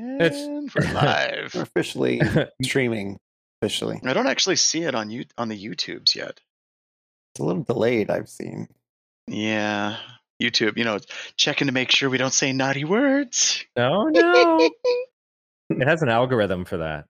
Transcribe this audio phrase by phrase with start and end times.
[0.00, 1.54] And for live.
[1.54, 2.20] We're officially
[2.62, 3.18] streaming.
[3.62, 6.40] Officially, I don't actually see it on you on the YouTubes yet.
[7.34, 8.08] it's a little delayed.
[8.10, 8.68] I've seen.
[9.26, 9.98] Yeah,
[10.42, 10.78] YouTube.
[10.78, 10.98] You know,
[11.36, 13.62] checking to make sure we don't say naughty words.
[13.76, 14.70] Oh, no, no.
[15.70, 17.04] it has an algorithm for that.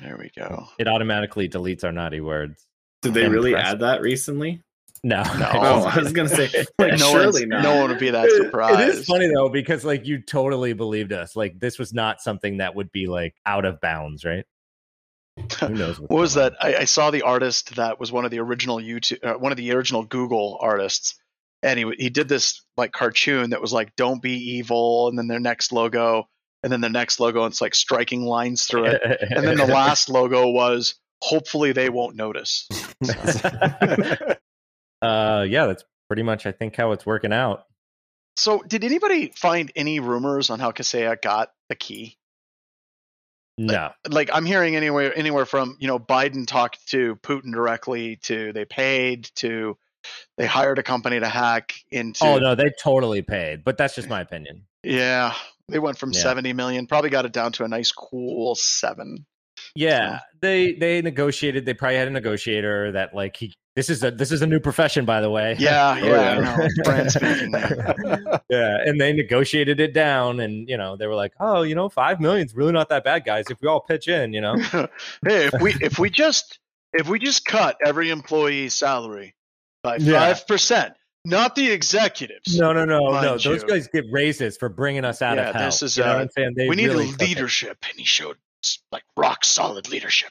[0.00, 0.66] There we go.
[0.78, 2.66] It automatically deletes our naughty words.
[3.02, 4.62] Did they And really add that recently?
[5.02, 5.50] No, No.
[5.54, 7.62] Oh, I was gonna say, like, no, surely not.
[7.62, 8.80] no one would be that It- surprised.
[8.80, 11.34] It is funny though because like you totally believed us.
[11.34, 14.44] Like this was not something that would be like out of bounds, right?
[15.60, 15.98] Who knows?
[15.98, 16.64] what's What was going that?
[16.64, 19.56] I, I saw the artist that was one of the original YouTube, uh, one of
[19.58, 21.14] the original Google artists,
[21.62, 25.28] and he he did this like cartoon that was like "Don't be evil," and then
[25.28, 26.28] their next logo,
[26.62, 29.66] and then the next logo, and it's like striking lines through it, and then the
[29.66, 32.68] last logo was "Hopefully they won't notice."
[35.02, 37.64] Uh, yeah, that's pretty much I think how it's working out.
[38.36, 42.16] So, did anybody find any rumors on how Kaseya got the key?
[43.58, 48.54] No, like I'm hearing anywhere anywhere from you know Biden talked to Putin directly to
[48.54, 49.76] they paid to
[50.38, 54.08] they hired a company to hack into oh no, they totally paid, but that's just
[54.08, 54.64] my opinion.
[54.82, 55.34] yeah
[55.68, 56.20] they went from Yeah.
[56.20, 59.26] 70 million probably got it down to a nice cool seven
[59.74, 61.66] Yeah, they they negotiated.
[61.66, 63.52] They probably had a negotiator that like he.
[63.76, 65.54] This is a this is a new profession, by the way.
[65.58, 68.38] yeah yeah, Oh, I yeah.
[68.50, 71.88] yeah, and they negotiated it down, and you know they were like, oh, you know,
[71.88, 73.44] five million's really not that bad, guys.
[73.48, 74.56] If we all pitch in, you know.
[75.26, 76.58] hey if we if we just
[76.92, 79.34] if we just cut every employee's salary
[79.84, 80.18] by Yeah.
[80.18, 83.10] five percent not the executives No, no, no, no.
[83.12, 83.68] Mind Those you.
[83.68, 85.64] guys get raises for bringing us out Yeah, of hell.
[85.66, 86.54] this is, you know uh, what I'm saying?
[86.56, 88.36] They we need really leadership and he showed
[88.90, 90.30] like rock solid leadership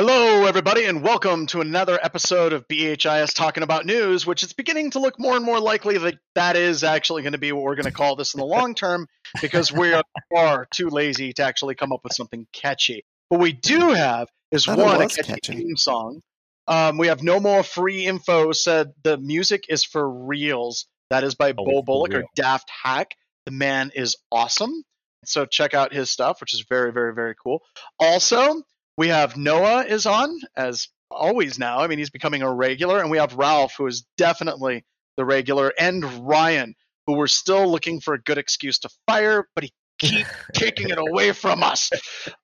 [0.00, 4.92] Hello, everybody, and welcome to another episode of BHIS Talking About News, which is beginning
[4.92, 7.74] to look more and more likely that that is actually going to be what we're
[7.74, 9.08] going to call this in the long term
[9.42, 13.04] because we are far too lazy to actually come up with something catchy.
[13.28, 15.56] What we do have is one, a catchy, catchy.
[15.56, 16.20] theme song.
[16.68, 20.86] Um, we have no more free info said the music is for reals.
[21.10, 22.24] That is by Oh, Bo it's for Bullock or.
[22.36, 23.16] Daft Hack.
[23.46, 24.84] The man is awesome.
[25.24, 27.62] So check out his stuff, which is very, very, very cool.
[27.98, 28.62] Also,
[28.98, 31.78] we have Noah is on as always now.
[31.78, 34.84] I mean, he's becoming a regular, and we have Ralph, who is definitely
[35.16, 36.74] the regular, and Ryan,
[37.06, 40.98] who we're still looking for a good excuse to fire, but he keep taking it
[40.98, 41.90] away from us.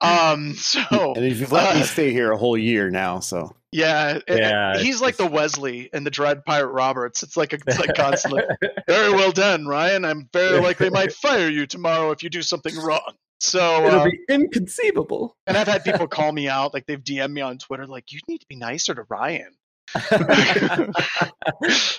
[0.00, 4.18] Um, so And you've let me Uh, stay here a whole year now, so yeah,
[4.26, 7.22] it- Yeah, he's like the Wesley and the Dread Pirate Roberts.
[7.22, 8.42] It's like a, it's like constantly.
[8.88, 10.04] very well done, Ryan.
[10.04, 13.14] I'm very likely might fire you tomorrow if you do something wrong.
[13.44, 15.36] So It'll uh, be inconceivable.
[15.46, 18.20] And I've had people call me out, like they've DM'd me on Twitter, like you
[18.26, 19.52] need to be nicer to Ryan.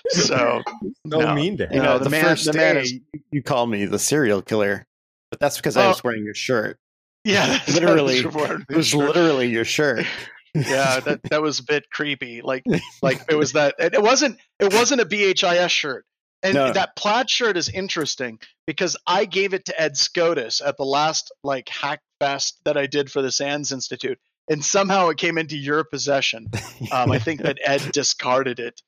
[0.09, 0.61] so
[1.05, 1.33] no, No.
[1.35, 2.93] mean to You know, Uh, the the man- first the man day is-
[3.31, 4.85] you- call me the serial killer,
[5.31, 5.89] but that's because I Oh.
[5.89, 6.79] was wearing your shirt.
[7.23, 9.07] yeah, Literally, It was sure.
[9.07, 10.05] literally your shirt.
[10.53, 12.41] yeah, that that was a bit creepy.
[12.41, 12.63] Like
[13.01, 16.05] like it was that it it wasn't it wasn't a BHIS shirt.
[16.45, 16.71] And No.
[16.73, 21.31] that plaid shirt is interesting because I gave it to Ed Skoudis at the last
[21.43, 25.57] like hack fest that I did for the SANS Institute, and somehow it came into
[25.57, 26.47] your possession.
[26.91, 28.81] Um, I think that Ed discarded it.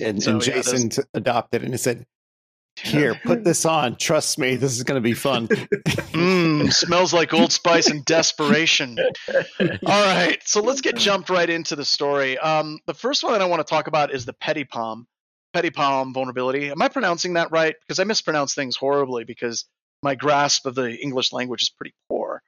[0.00, 2.06] and, So, and yeah, Jason adopted it and he said,
[2.76, 3.96] "Here, put this on.
[3.96, 8.98] Trust me, this is going to be fun." Mmm, smells like Old Spice and desperation.
[9.58, 12.38] All right, so let's get jumped right into the story.
[12.38, 15.08] Um, the first one that I want to talk about is the Petty Palm,
[15.58, 16.70] Petty Palm vulnerability.
[16.70, 17.74] Am I pronouncing that right?
[17.80, 19.64] Because I mispronounce things horribly because
[20.04, 22.42] my grasp of the English language is pretty poor.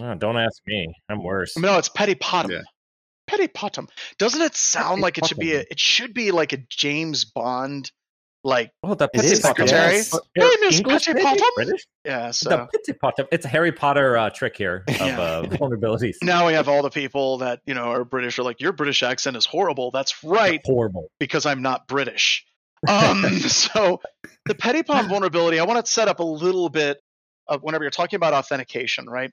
[0.00, 0.94] Oh, don't ask me.
[1.10, 1.58] I'm worse.
[1.58, 2.48] No, it's PetitPotam.
[2.48, 2.62] Yeah.
[3.28, 3.90] PetitPotam.
[4.16, 5.60] Doesn't it sound Petty like it should be a?
[5.70, 7.92] It should be like a James Bond,
[8.46, 9.96] like Oh, the It is, secretary.
[9.96, 10.12] yes.
[10.34, 11.24] Hey, Miss English, Petty maybe?
[11.24, 11.48] Popham?
[11.56, 11.86] British?
[12.04, 12.28] yeah.
[12.28, 13.26] The So Petty Popham.
[13.32, 15.20] It's a Harry Potter uh, trick here of Yeah.
[15.20, 16.14] uh, vulnerabilities.
[16.22, 19.02] now we have all the people that you know are British are like your British
[19.02, 19.90] accent is horrible.
[19.90, 20.60] That's right.
[20.64, 21.10] Horrible.
[21.18, 22.46] because I'm not British.
[22.88, 24.00] Um, so
[24.46, 26.98] the petty palm vulnerability, I want to set up a little bit
[27.48, 29.30] of whenever you're talking about authentication, right?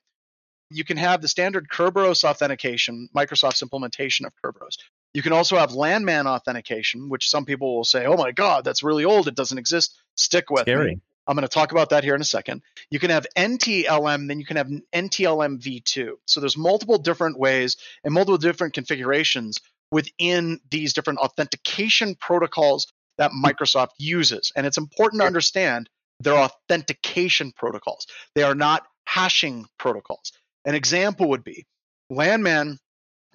[0.72, 4.78] You can have the standard Kerberos authentication, Microsoft's implementation of Kerberos.
[5.14, 8.84] You can also have LANMAN authentication, which some people will say, "Oh my God, that's
[8.84, 9.28] really old.
[9.28, 11.00] It doesn't exist." Stick with me.
[11.26, 12.62] I'm going to talk about that here in a second.
[12.90, 16.16] You can have NTLM, then you can have NTLM v2.
[16.26, 19.60] So there's multiple different ways and multiple different configurations
[19.92, 24.52] within these different authentication protocols that Microsoft uses.
[24.56, 25.90] And it's important to understand
[26.20, 28.08] they're authentication protocols.
[28.36, 30.32] They are not hashing protocols.
[30.66, 31.66] An example would be
[32.12, 32.80] LANMAN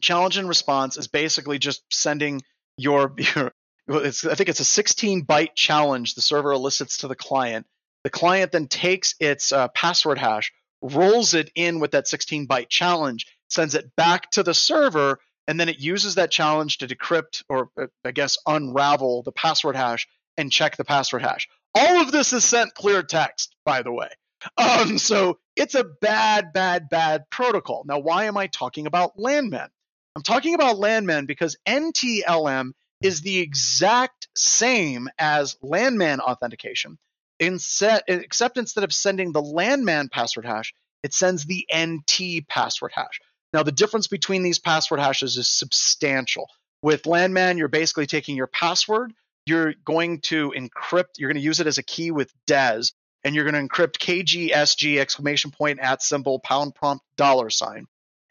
[0.00, 2.42] challenge and response is basically just sending
[2.76, 3.52] your, your
[3.88, 7.66] I think it's a 16 byte challenge the server elicits to the client.
[8.04, 12.68] The client then takes its uh, password hash, rolls it in with that 16 byte
[12.68, 17.42] challenge, sends it back to the server, and then it uses that challenge to decrypt
[17.48, 20.06] or uh, I guess unravel the password hash
[20.36, 21.48] and check the password hash.
[21.74, 24.08] All of this is sent clear text, by the way.
[24.56, 27.84] Um, so it's a bad, bad, bad protocol.
[27.86, 29.68] Now, why am I talking about LANMAN?
[30.18, 36.98] I'm talking about LANMAN because NTLM is the exact same as LANMAN authentication.
[37.38, 40.74] Except instead of sending the LANMAN password hash,
[41.04, 43.20] it sends the NT password hash.
[43.52, 46.48] Now, the difference between these password hashes is substantial.
[46.82, 49.12] With Landman, you're basically taking your password,
[49.46, 52.92] you're going to encrypt, you're going to use it as a key with DES,
[53.22, 57.86] and you're going to encrypt KGSG exclamation point at symbol pound prompt dollar sign.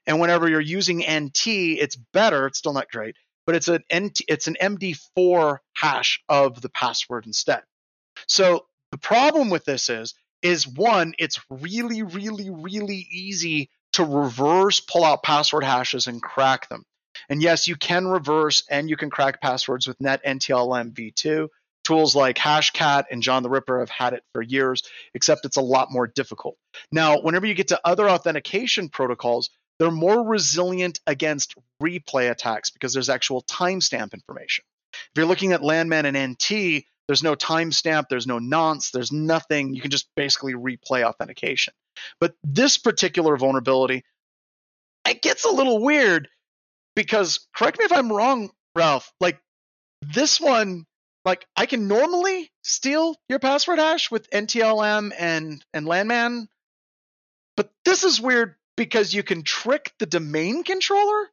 [0.08, 2.48] And whenever you're using NT, it's better.
[2.48, 3.16] It's still not great,
[3.46, 7.62] but it's an NT, it's an MD4 hash of the password instead.
[8.28, 14.80] So the problem with this is, is one, it's really, really, really easy to reverse
[14.80, 16.84] pull out password hashes and crack them.
[17.30, 21.50] And yes, you can reverse and you can crack passwords with Net NTLM v2.
[21.84, 24.84] Tools like Hashcat and John the Ripper have had it for years,
[25.14, 26.58] except it's a lot more difficult.
[26.92, 32.94] Now, whenever you get to other authentication protocols, they're more resilient against replay attacks because
[32.94, 34.64] there's actual timestamp information.
[34.94, 39.74] If you're looking at LANMAN and NT, there's no timestamp, there's no nonce, there's nothing.
[39.74, 41.74] You can just basically replay authentication.
[42.20, 44.04] But this particular vulnerability,
[45.08, 46.28] it gets a little weird
[46.96, 49.12] because correct me if I'm wrong, Ralph.
[49.20, 49.40] Like
[50.02, 50.86] this one,
[51.24, 56.48] like I can normally steal your password hash with NTLM and and LANMAN,
[57.56, 61.28] but this is weird because you can trick the domain controller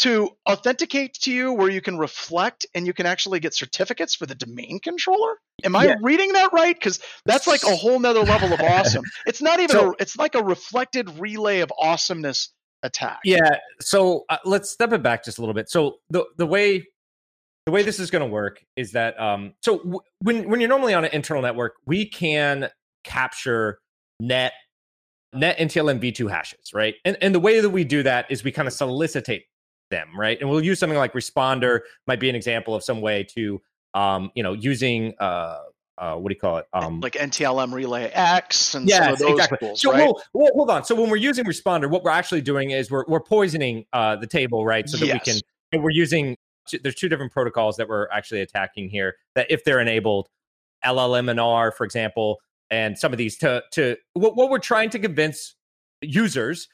[0.00, 4.26] to authenticate to you where you can reflect and you can actually get certificates for
[4.26, 5.94] the domain controller am i Yeah.
[6.02, 9.76] reading that right because that's like a whole nother level of awesome it's not even
[9.76, 12.50] So- a, it's like a reflected relay of awesomeness
[12.82, 13.58] attack Yeah.
[13.80, 15.70] So uh, let's step it back just a little bit.
[15.70, 16.84] So the the way
[17.64, 20.68] the way this is going to work is that um so w- when when you're
[20.68, 22.70] normally on an internal network, we can
[23.04, 23.78] capture
[24.18, 24.52] net
[25.32, 26.94] net NTLM v2 hashes, right?
[27.04, 29.44] And and the way that we do that is we kind of solicitate
[29.90, 30.40] them, right?
[30.40, 33.60] And we'll use something like responder might be an example of some way to
[33.94, 35.58] um you know using uh
[35.98, 39.46] uh what do you call it um like ntlm relay x and some of those
[39.60, 40.84] tools so right we'll, we'll hold on.
[40.84, 44.26] So when we're using responder, what we're actually doing is we're we're poisoning uh, the
[44.26, 44.88] table, right?
[44.88, 45.40] So that we can.
[45.72, 46.36] And we're using.
[46.82, 49.16] There's two different protocols that we're actually attacking here.
[49.34, 50.28] That if they're enabled,
[50.84, 52.40] LLMNR, for example,
[52.72, 55.54] and some of these to to what, what we're trying to convince
[56.00, 56.66] users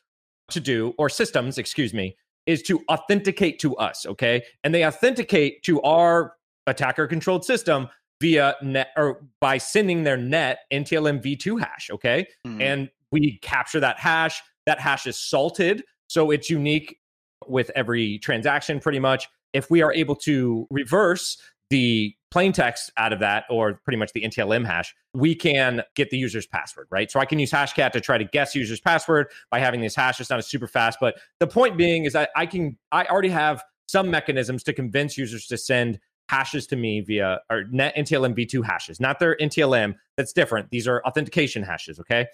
[0.51, 2.17] to do or systems, excuse me,
[2.47, 4.07] is to authenticate to us.
[4.07, 6.33] Okay, and they authenticate to our
[6.67, 7.89] attacker controlled system
[8.21, 11.91] via net or by sending their net NTLM v2 hash.
[11.91, 12.63] Okay, Mhm.
[12.63, 14.41] and we capture that hash.
[14.67, 16.99] That hash is salted, so it's unique
[17.47, 19.29] with every transaction pretty much.
[19.55, 21.41] If we are able to reverse
[21.71, 26.11] the plain text out of that, or pretty much the NTLM hash, we can get
[26.11, 27.11] the user's password, right?
[27.11, 30.21] So I can use Hashcat to try to guess user's password by having this hash.
[30.21, 33.63] It's not super fast, but the point being is I, I can I already have
[33.87, 35.99] some mechanisms to convince users to send
[36.29, 39.95] hashes to me via or net NTLM v2 hashes, not their NTLM.
[40.17, 40.71] That's different.
[40.71, 42.27] These are authentication hashes, okay?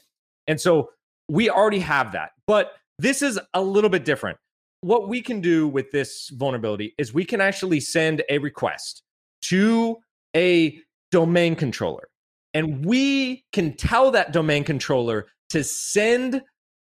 [0.49, 0.91] And so
[1.29, 2.33] we already have that.
[2.47, 4.39] But this is a little bit different.
[4.81, 9.04] What we can do with this vulnerability is we can actually send a request
[9.49, 9.97] to
[10.37, 10.79] a
[11.11, 12.09] domain controller.
[12.53, 16.43] And we can tell that domain controller to send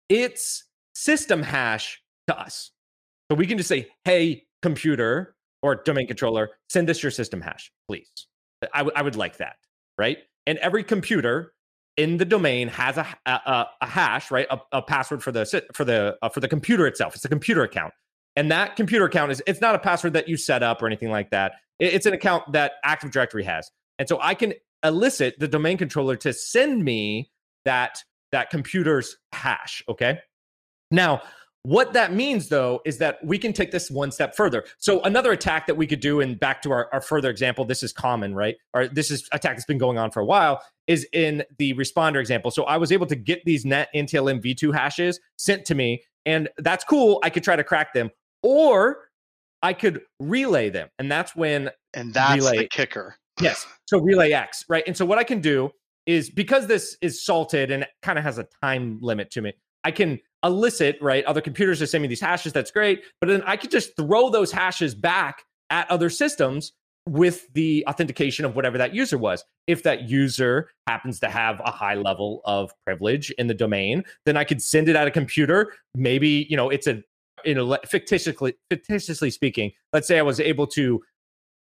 [0.09, 2.71] its system hash to us.
[3.29, 7.71] So we can just say, hey, computer or domain controller, send us your system hash,
[7.87, 8.27] please.
[8.73, 9.55] I, w- I would like that,
[9.97, 10.17] right?
[10.45, 11.53] And every computer
[11.97, 14.47] in the domain has a, a, a- hash, right?
[14.49, 17.15] A, a password for the for the uh, for the computer itself.
[17.15, 17.93] It's a computer account,
[18.35, 21.09] and that computer account is it's not a password that you set up or anything
[21.09, 21.53] like that.
[21.79, 23.69] It's an account that Active Directory has,
[23.99, 27.31] and so I can elicit the domain controller to send me
[27.65, 29.83] that that computer's hash.
[29.89, 30.19] Okay,
[30.89, 31.21] now.
[31.63, 34.63] What that means, though, is that we can take this one step further.
[34.79, 37.83] So, another attack that we could do, and back to our, our further example, this
[37.83, 38.55] is common, right?
[38.73, 42.19] Or this is attack that's been going on for a while, is in the responder
[42.19, 42.49] example.
[42.49, 46.49] So, I was able to get these net NTLM v2 hashes sent to me, and
[46.57, 47.19] that's cool.
[47.23, 48.09] I could try to crack them,
[48.43, 49.09] or
[49.61, 50.89] I could relay them.
[50.99, 53.65] And that's when and that's relay- the kicker Yes.
[53.91, 54.85] So relay X, right?
[54.87, 55.69] And so what I can do
[56.05, 59.51] is because this is salted and kind of has a time limit to me.
[59.83, 61.25] I can elicit right.
[61.25, 62.53] Other computers are sending me these hashes.
[62.53, 66.71] That's great, but then I could just throw those hashes back at other systems
[67.05, 69.43] with the authentication of whatever that user was.
[69.67, 74.37] If that user happens to have a high level of privilege in the domain, then
[74.37, 75.73] I could send it at a computer.
[75.95, 77.03] Maybe, you know, it's a,
[77.45, 81.01] you know, fictitiously, fictitiously speaking, let's say I was able to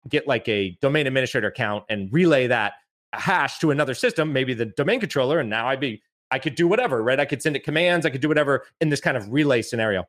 [0.08, 2.74] get like a domain administrator account and relay that
[3.12, 6.68] hash to another system, maybe the domain controller, and now I'd be, I could do
[6.68, 7.18] whatever, right?
[7.18, 10.04] I could send it commands, I could do whatever in this kind of relay scenario.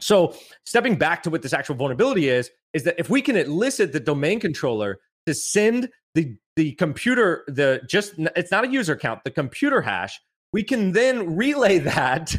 [0.00, 3.92] So, stepping back to what this actual vulnerability is, is that if we can elicit
[3.92, 9.24] the domain controller to send the the computer the just it's not a user account,
[9.24, 10.20] the computer hash,
[10.56, 12.34] we can then relay that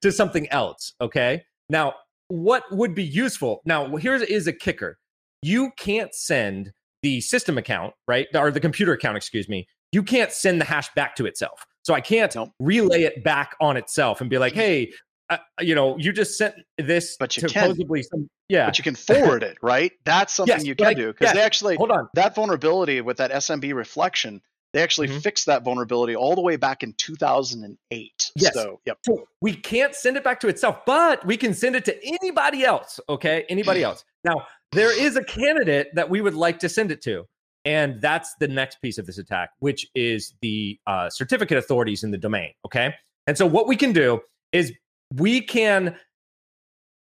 [0.00, 0.94] to something else.
[1.00, 1.42] Okay.
[1.68, 1.94] Now,
[2.28, 3.62] what would be useful?
[3.64, 4.96] Now, here is a kicker.
[5.42, 6.70] You can't send
[7.02, 8.28] the system account, right?
[8.32, 9.66] Or the computer account, excuse me.
[9.90, 11.66] You can't send the hash back to itself.
[11.82, 12.50] So I can't nope.
[12.60, 14.92] relay it back on itself and be like, hey,
[15.28, 17.62] uh, you know, you just sent this but you to can.
[17.62, 18.66] supposedly some, yeah.
[18.66, 19.90] But you can forward it, right?
[20.04, 21.34] That's something yes, you can do because yes.
[21.34, 24.42] they actually hold on that vulnerability with that SMB reflection.
[24.72, 25.18] They actually mm-hmm.
[25.18, 28.32] fixed that vulnerability all the way back in 2008.
[28.36, 28.54] Yes.
[28.54, 28.98] So, yep.
[29.02, 32.64] So we can't send it back to itself, but we can send it to anybody
[32.64, 33.00] else.
[33.08, 34.04] Okay, anybody else.
[34.24, 37.24] Now there is a candidate that we would like to send it to.
[37.64, 42.12] And that's the next piece of this attack, which is the uh, certificate authorities in
[42.12, 42.52] the domain.
[42.64, 42.94] Okay.
[43.26, 44.20] And so what we can do
[44.52, 44.72] is
[45.14, 45.96] we can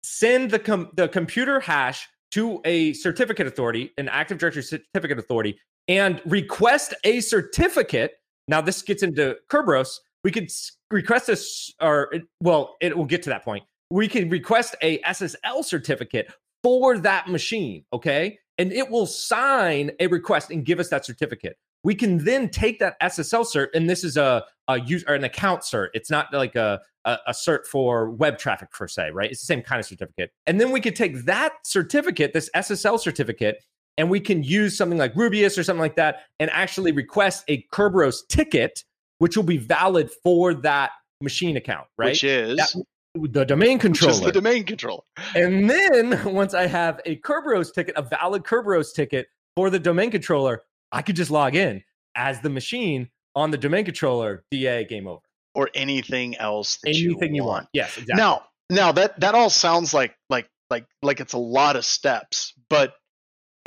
[0.03, 5.59] send the com- the computer hash to a certificate authority, an Active Directory certificate authority,
[5.88, 8.12] and request a certificate.
[8.47, 9.99] Now, this gets into Kerberos.
[10.23, 10.50] We could
[10.90, 13.64] request this, or well, it will get to that point.
[13.90, 16.30] We can request a SSL certificate
[16.62, 18.38] for that machine, okay?
[18.59, 21.57] And it will sign a request and give us that certificate.
[21.85, 25.25] We can then take that SSL cert, and this is a, a user or an
[25.25, 25.88] account cert.
[25.95, 29.30] It's not like a, a, a cert for web traffic per se, right?
[29.30, 30.33] It's the same kind of certificate.
[30.47, 33.62] And then we could take that certificate, this SSL certificate,
[33.99, 37.67] and we can use something like Rubeus or something like that and actually request a
[37.73, 38.85] Kerberos ticket,
[39.19, 42.11] which will be valid for that machine account, right?
[42.11, 44.12] Which is that, the domain controller.
[44.12, 45.02] Which is the domain controller.
[45.35, 49.26] And then once I have a Kerberos ticket, a valid Kerberos ticket
[49.57, 50.62] for the domain controller,
[50.93, 51.83] I could just log in
[52.14, 54.45] as the machine on the domain controller.
[54.52, 55.21] DA game over.
[55.55, 57.67] Or anything else that anything you, you want.
[57.73, 58.23] Yes, exactly.
[58.23, 62.52] Now, now that that all sounds like like like like it's a lot of steps,
[62.71, 62.95] but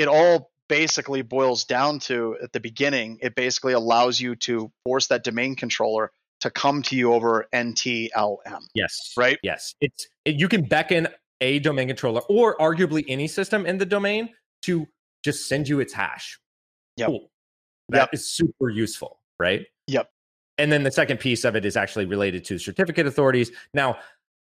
[0.02, 3.20] it all basically boils down to at the beginning.
[3.22, 8.62] It basically allows you to force that domain controller to come to you over NTLM.
[8.74, 9.14] Yes.
[9.16, 9.38] Right?
[9.44, 9.76] Yes.
[9.80, 11.08] It's it, you can beckon
[11.40, 14.30] a domain controller or arguably any system in the domain
[14.64, 14.88] to
[15.24, 16.40] just send you its hash.
[16.98, 17.08] Yep.
[17.08, 17.32] Cool.
[17.90, 18.10] That Yep.
[18.14, 19.66] is super useful, right?
[19.88, 20.10] Yep.
[20.58, 23.52] And then the second piece of it is actually related to certificate authorities.
[23.74, 23.98] Now,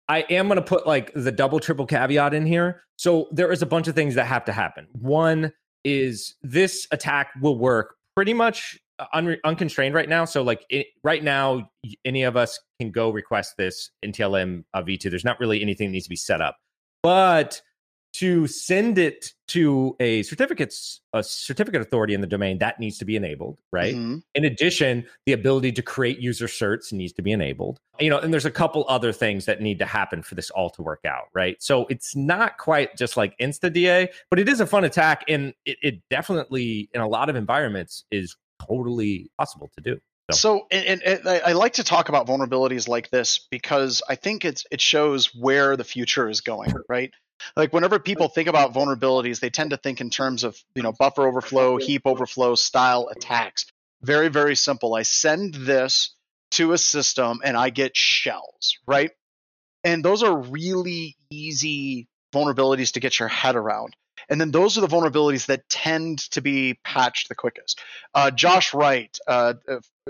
[0.08, 2.84] I am going to put like the double triple caveat in here.
[2.98, 4.88] So there is a bunch of things that have to happen.
[4.91, 5.53] One
[5.84, 10.25] is this attack will work pretty much uh, un- unconstrained right now.
[10.25, 11.70] So like it, right now,
[12.05, 15.10] any of us can go request this NTLM uh, v2.
[15.10, 16.58] There's not really anything that needs to be set up,
[17.01, 17.62] but
[18.13, 23.05] to send it to a certificates a certificate authority in the domain that needs to
[23.05, 23.95] be enabled right?
[23.95, 24.21] Mhm.
[24.35, 27.79] in addition the ability to create user certs needs to be enabled.
[27.99, 30.69] You know and there's a couple other things that need to happen for this all
[30.71, 31.61] to work out right?
[31.61, 35.53] So it's not quite just like insta da but it is a fun attack and
[35.65, 38.35] it, it definitely in a lot of environments is
[38.67, 39.99] totally possible to do
[40.31, 44.15] So- and, and, and I I like to talk about vulnerabilities like this because I
[44.15, 47.11] think it's it shows where the future is going, right?
[47.55, 50.91] Like whenever people think about vulnerabilities, they tend to think in terms of you know
[50.91, 53.65] buffer overflow, heap overflow style attacks.
[54.01, 54.95] Very very simple.
[54.95, 56.15] I send this
[56.51, 59.12] to a system and I get shells, right?
[59.83, 63.95] And those are really easy vulnerabilities to get your head around.
[64.29, 67.81] And then those are the vulnerabilities that tend to be patched the quickest.
[68.13, 69.55] Uh, Josh Wright, uh,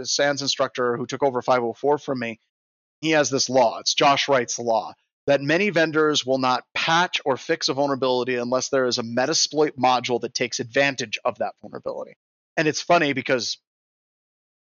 [0.03, 2.39] SANS instructor who took over 504 from me,
[2.99, 3.79] he has this law.
[3.79, 4.93] It's Josh Wright's law
[5.27, 9.71] that many vendors will not patch or fix a vulnerability unless there is a Metasploit
[9.77, 12.15] module that takes advantage of that vulnerability.
[12.57, 13.57] And it's funny because,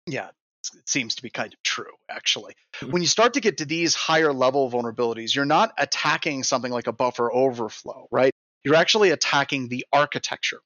[0.07, 0.29] yeah,
[0.75, 2.55] it seems to be kind of true, actually.
[2.77, 2.91] Hmm.
[2.91, 6.87] When you start to get to these higher level vulnerabilities, you're not attacking something like
[6.87, 8.33] a buffer overflow, right?
[8.65, 10.61] You're actually attacking the architecture.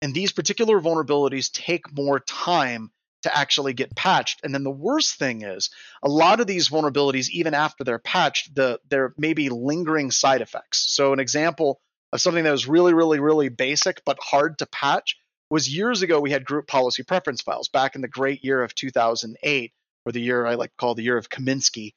[0.00, 2.90] And these particular vulnerabilities take more time
[3.22, 4.40] to actually get patched.
[4.42, 5.70] And then the worst thing is,
[6.02, 10.40] a lot of these vulnerabilities, even after they're patched, the there may be lingering side
[10.40, 10.92] effects.
[10.92, 11.80] So an example
[12.12, 15.16] of something that was really, really, really basic but hard to patch
[15.50, 18.74] was years ago we had group policy preference files back in the great year of
[18.74, 19.72] 2008,
[20.06, 21.94] or the year I like to call the year of Kaminsky.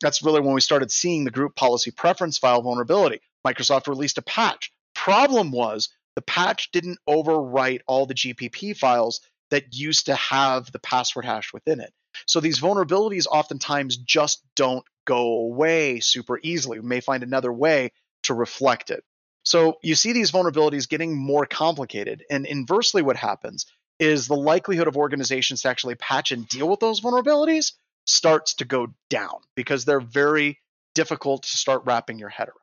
[0.00, 3.20] That's really when we started seeing the group policy preference file vulnerability.
[3.46, 4.70] Microsoft released a patch.
[4.94, 10.78] Problem was the patch didn't overwrite all the GPP files that used to have the
[10.78, 11.92] password hash within it.
[12.26, 16.80] So these vulnerabilities oftentimes just don't go away super easily.
[16.80, 17.92] We may find another way
[18.24, 19.04] to reflect it.
[19.44, 22.24] So you see these vulnerabilities getting more complicated.
[22.30, 23.66] And inversely, what happens
[23.98, 27.72] is the likelihood of organizations to actually patch and deal with those vulnerabilities
[28.06, 30.58] starts to go down because they're very
[30.94, 32.54] difficult to start wrapping your head around.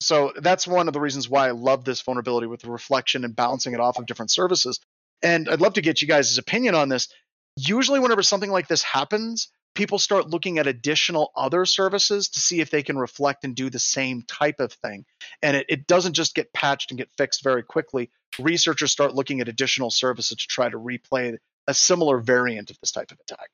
[0.00, 3.34] So that's one of the reasons why I love this vulnerability with the reflection and
[3.34, 4.78] bouncing it off of different services.
[5.22, 7.08] And I'd love to get you guys' opinion on this.
[7.56, 12.60] Usually, whenever something like this happens, people start looking at additional other services to see
[12.60, 15.04] if they can reflect and do the same type of thing.
[15.42, 18.10] And it, it doesn't just get patched and get fixed very quickly.
[18.38, 22.92] Researchers start looking at additional services to try to replay a similar variant of this
[22.92, 23.50] type of attack.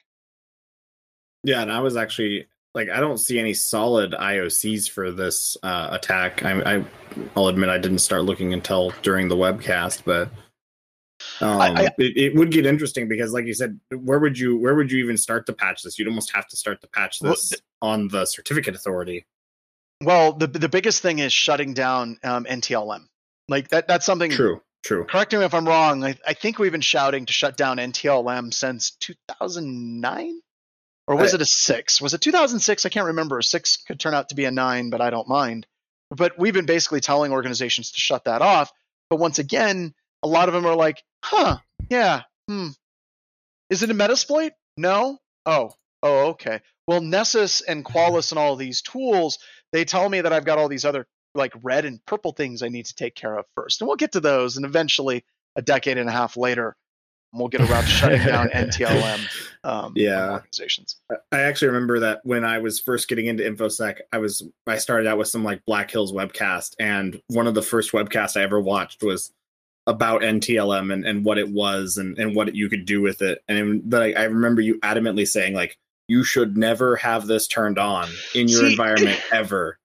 [1.42, 5.88] Yeah, and I was actually like, I don't see any solid IOCs for this uh,
[5.92, 6.44] attack.
[6.44, 6.84] I, I,
[7.36, 10.30] I'll admit I didn't start looking until during the webcast, but
[11.40, 14.56] um, I, I, it, it, would get interesting because, like you said, where would you
[14.58, 15.98] where would you even start to patch this?
[15.98, 19.26] You'd almost have to start to patch this well, on the certificate authority.
[20.00, 23.06] Well, the the biggest thing is shutting down um, NTLM.
[23.48, 24.60] Like that that's something true.
[24.84, 25.04] True.
[25.06, 26.04] Correct me if I'm wrong.
[26.04, 30.40] I, I think we've been shouting to shut down NTLM since 2009,
[31.06, 32.02] or was I, it a six?
[32.02, 32.84] Was it 2006?
[32.84, 33.38] I can't remember.
[33.38, 35.66] A six could turn out to be a nine, but I don't mind.
[36.10, 38.72] But we've been basically telling organizations to shut that off.
[39.08, 41.58] But once again, a lot of them are like, huh,
[41.90, 42.68] yeah, hmm.
[43.70, 44.52] Is it a Metasploit?
[44.76, 45.18] No?
[45.46, 45.70] Oh,
[46.02, 46.60] oh, okay.
[46.86, 49.38] Well, Nessus and Qualys and all these tools,
[49.72, 52.68] they tell me that I've got all these other like red and purple things I
[52.68, 53.80] need to take care of first.
[53.80, 54.56] And we'll get to those.
[54.56, 55.24] And eventually,
[55.56, 56.76] a decade and a half later,
[57.32, 59.28] we'll get around to shutting down NTLM
[59.64, 60.30] um, yeah.
[60.32, 60.96] organizations.
[61.32, 65.06] I actually remember that when I was first getting into InfoSec, I was I started
[65.06, 68.60] out with some like Black Hills webcast, and one of the first webcasts I ever
[68.60, 69.32] watched was
[69.86, 73.42] about NTLM and, and what it was and, and what you could do with it.
[73.48, 78.08] And like, I remember you adamantly saying like, you should never have this turned on
[78.34, 79.78] in your See, environment ever.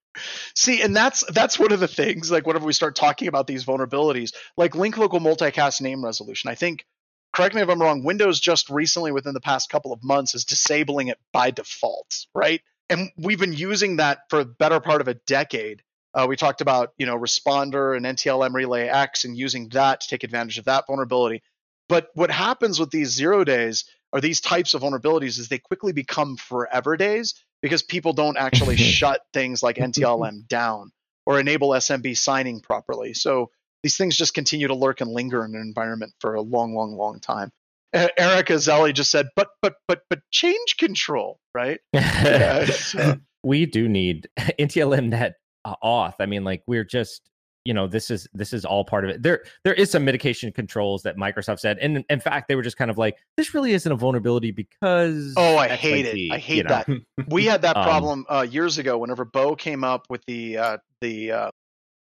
[0.55, 2.29] See, and that's that's one of the things.
[2.29, 6.55] Like, whenever we start talking about these vulnerabilities, like link local multicast name resolution, I
[6.55, 6.85] think.
[7.31, 8.03] Correct me if I'm wrong.
[8.03, 12.61] Windows just recently, within the past couple of months, is disabling it by default, right?
[12.89, 16.61] And we've been using that for a better part of a decade uh, we talked
[16.61, 21.41] about you know responder and ntlmrelayx and using that to take advantage of that vulnerability.
[21.87, 25.91] But what happens with these zero days or these types of vulnerabilities is they quickly
[25.91, 30.91] become forever days because people don't actually shut things like NTLM down
[31.25, 33.13] or enable SMB signing properly.
[33.13, 33.49] So
[33.83, 36.95] these things just continue to lurk and linger in an environment for a long, long,
[36.95, 37.51] long time.
[37.93, 41.79] Erica Zelli just said, but, but, but, but change control, right?
[41.93, 43.17] yeah, so.
[43.43, 46.15] We do need NTLM net uh, auth.
[46.19, 47.29] I mean, like we're just
[47.65, 50.51] you know this is this is all part of it there there is some mitigation
[50.51, 53.73] controls that microsoft said and in fact they were just kind of like this really
[53.73, 56.69] isn't a vulnerability because oh i hate it i hate you know?
[56.69, 60.23] that we had that um, problem um, uh, years ago whenever bo came up with
[60.25, 61.51] the uh, the uh,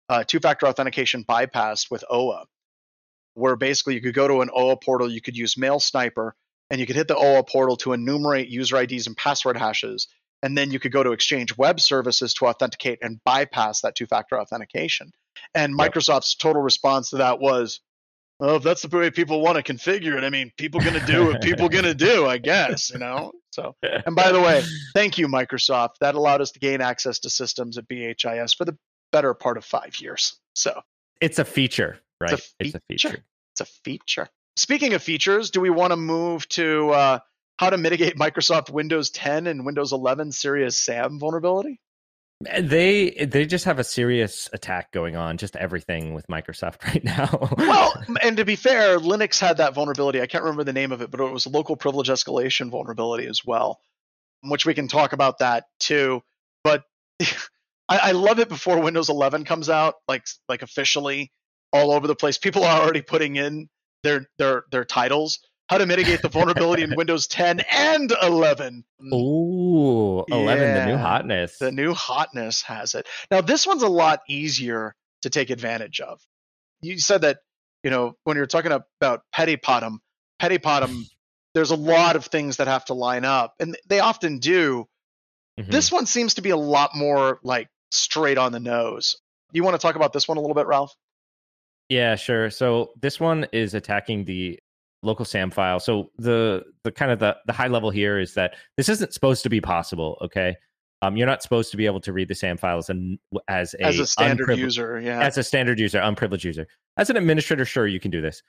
[0.08, 2.44] uh, two-factor authentication bypass with OWA
[3.34, 6.32] where basically you could go to an OWA portal you could use MailSniper
[6.70, 10.08] and you could hit the OWA portal to enumerate user ids and password hashes
[10.44, 14.04] and then you could go to Exchange Web Services to authenticate and bypass that two
[14.04, 15.10] factor authentication.
[15.54, 17.80] And Microsoft's total response to that was,
[18.38, 21.06] well, if that's the way people want to configure it, I mean, people going to
[21.06, 23.32] do what people going to do, I guess, you know?
[23.52, 24.62] So, and by the way,
[24.94, 25.96] thank you, Microsoft.
[26.00, 28.76] That allowed us to gain access to systems at BHIS for the
[29.12, 30.38] better part of five years.
[30.54, 30.78] So,
[31.22, 32.32] it's a feature, right?
[32.34, 32.74] It's a feature.
[32.74, 33.24] It's a feature.
[33.52, 34.28] It's a feature.
[34.56, 37.18] Speaking of features, do we want to move to uh,
[37.56, 41.80] how to mitigate Microsoft Windows 10 and Windows 11 Serious Sam vulnerability?
[42.60, 47.48] They they just have a serious attack going on, just everything with Microsoft right now.
[47.56, 50.20] well, and to be fair, Linux had that vulnerability.
[50.20, 53.26] I can't remember the name of it, but it was a local privilege escalation vulnerability
[53.26, 53.80] as well,
[54.42, 56.22] which we can talk about that too.
[56.64, 56.82] But
[57.88, 61.32] I, I love it before Windows 11 comes out, like like officially
[61.72, 62.36] all over the place.
[62.36, 63.68] People are already putting in
[64.02, 68.84] their their their titles how to mitigate the vulnerability in Windows 10 and 11.
[69.12, 71.58] Ooh, 11, yeah, the new hotness.
[71.58, 73.06] The new hotness has it.
[73.30, 76.20] Now, this one's a lot easier to take advantage of.
[76.82, 77.38] You said that,
[77.82, 79.98] you know, when you're talking about PetitPotam,
[80.40, 81.04] PetitPotam,
[81.54, 84.86] there's a lot of things that have to line up, and they often do.
[85.58, 85.70] Mm-hmm.
[85.70, 89.16] This one seems to be a lot more like straight on the nose.
[89.52, 90.92] You want to talk about this one a little bit, Ralph?
[91.88, 92.50] Yeah, sure.
[92.50, 94.58] So this one is attacking the
[95.04, 95.80] local SAM file.
[95.80, 99.42] So the the kind of the the high level here is that this isn't supposed
[99.42, 100.18] to be possible.
[100.22, 100.56] Okay,
[101.02, 103.82] um, you're not supposed to be able to read the SAM files and as a
[103.84, 105.00] as a standard user.
[105.00, 106.66] Yeah, as a standard user, unprivileged user.
[106.96, 108.42] As an administrator, sure you can do this.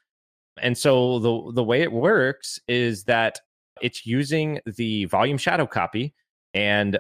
[0.62, 3.39] And so the the way it works is that
[3.82, 6.13] it's using the volume shadow copy
[6.54, 6.98] and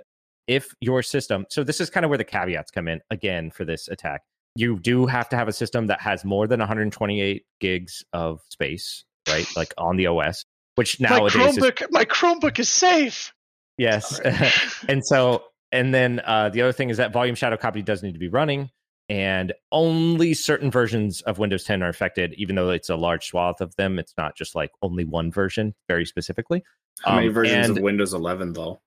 [0.47, 3.65] if your system so this is kind of where the caveats come in again for
[3.65, 4.21] this attack
[4.55, 9.05] you do have to have a system that has more than 128 gigs of space
[9.27, 13.33] right like on the os which my nowadays is Chromebook, my Chromebook is safe.
[13.77, 14.19] Yes.
[14.89, 18.11] And so, and then uh, the other thing is that volume shadow copy does need
[18.13, 18.69] to be running,
[19.09, 23.61] and only certain versions of Windows 10 are affected, even though it's a large swath
[23.61, 23.99] of them.
[23.99, 26.61] It's not just like only one version, very specifically.
[27.03, 28.81] How many Um, versions and- of Windows 11 though?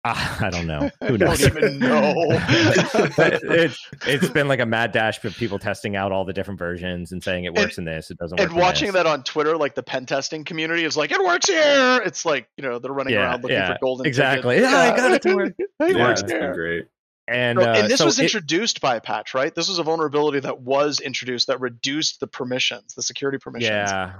[0.04, 0.90] I don't know.
[1.06, 1.40] Who I knows?
[1.40, 2.14] don't even know.
[3.18, 7.12] it, it's been like a mad dash of people testing out all the different versions
[7.12, 8.48] and saying it works in this, it doesn't work.
[8.48, 8.94] and in watching this.
[8.94, 12.00] that on Twitter, like the pen testing community is like, it works here.
[12.04, 14.06] It's like you know they're running Yeah, around looking yeah, for golden.
[14.06, 14.56] exactly.
[14.56, 14.72] tickets.
[14.72, 15.54] Yeah, I got it to work.
[15.58, 16.40] it yeah, works it's here.
[16.40, 16.84] been great.
[17.28, 19.54] and uh, and this so was it- introduced by a patch, right?
[19.54, 23.68] This was a vulnerability that was introduced that reduced the permissions, the security permissions.
[23.70, 24.14] Yeah,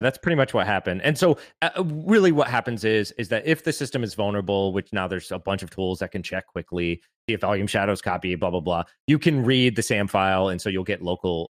[0.00, 1.00] that's pretty much what happened.
[1.02, 4.92] And so, uh, really, what happens is is that if the system is vulnerable, which
[4.92, 8.34] now there's a bunch of tools that can check quickly, see if volume shadows copy,
[8.34, 8.84] blah blah blah.
[9.06, 11.50] You can read the SAM file, and so you'll get local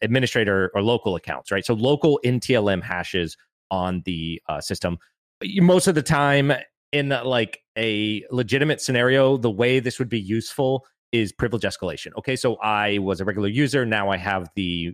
[0.00, 1.64] administrator or local accounts, right?
[1.64, 3.36] So local NTLM hashes
[3.70, 4.98] on the uh, system.
[5.44, 6.52] Most of the time,
[6.92, 12.08] in uh, like a legitimate scenario, the way this would be useful is privilege escalation.
[12.18, 14.92] Okay, so I was a regular user, now I have the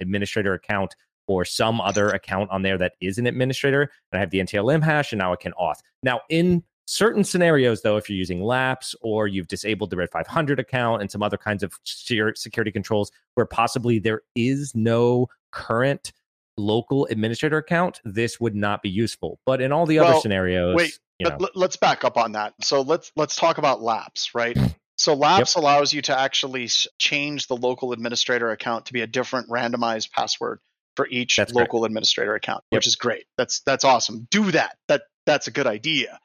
[0.00, 0.94] administrator account
[1.30, 4.82] or some other account on there that is an administrator, and I have the NTLM
[4.82, 5.76] hash, and now I can auth.
[6.02, 10.58] Now, in certain scenarios, though, if you're using Laps or you've disabled the RID 500
[10.58, 16.12] account and some other kinds of security controls where possibly there is no current
[16.56, 19.38] local administrator account, this would not be useful.
[19.46, 22.54] But in all the other scenarios, wait, you know, let's back up on that.
[22.60, 24.56] So let's let's talk about Laps, right?
[24.56, 24.74] Mm.
[24.96, 29.48] So Laps allows you to actually change the local administrator account to be a different
[29.48, 30.58] randomized password
[31.00, 32.78] for each That's local administrator account, Yep.
[32.78, 33.24] which is great.
[33.38, 34.26] That's that's awesome.
[34.30, 34.76] Do that.
[34.88, 36.18] That that's a good idea.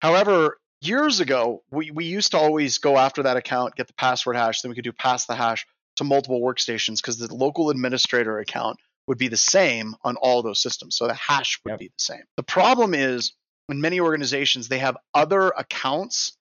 [0.00, 4.36] However, years ago, we, we used to always go after that account, get the password
[4.36, 8.38] hash, then we could do pass the hash to multiple workstations because the local administrator
[8.38, 10.96] account would be the same on all those systems.
[10.96, 11.78] So the hash would Yep.
[11.80, 12.22] be the same.
[12.36, 13.32] The problem is
[13.68, 16.32] in many organizations, they have other accounts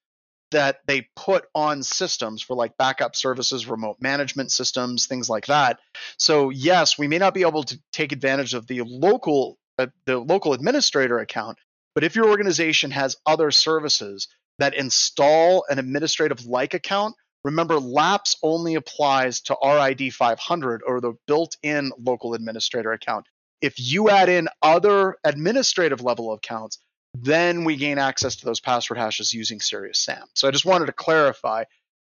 [0.52, 5.80] that they put on systems for like backup services, remote management systems, things like that.
[6.18, 10.18] So yes, we may not be able to take advantage of the local uh, the
[10.18, 11.58] local administrator account,
[11.96, 14.28] but if your organization has other services
[14.60, 21.14] that install an administrative like account, remember LAPS only applies to RID 500 or the
[21.28, 23.26] built-in local administrator account.
[23.62, 26.80] If you add in other administrative level accounts,
[27.16, 30.24] then we gain access to those password hashes using Serious SAM.
[30.36, 31.64] So I just wanted to clarify.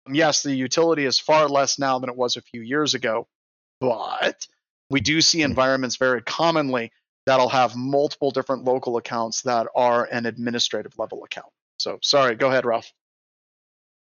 [0.06, 3.26] um, Yes, the utility is far less now than it was a few years ago,
[3.80, 4.46] but
[4.90, 6.90] we do see environments very commonly
[7.26, 11.52] that'll have multiple different local accounts that are an administrative level account.
[11.78, 12.90] So sorry, go ahead, Ralph.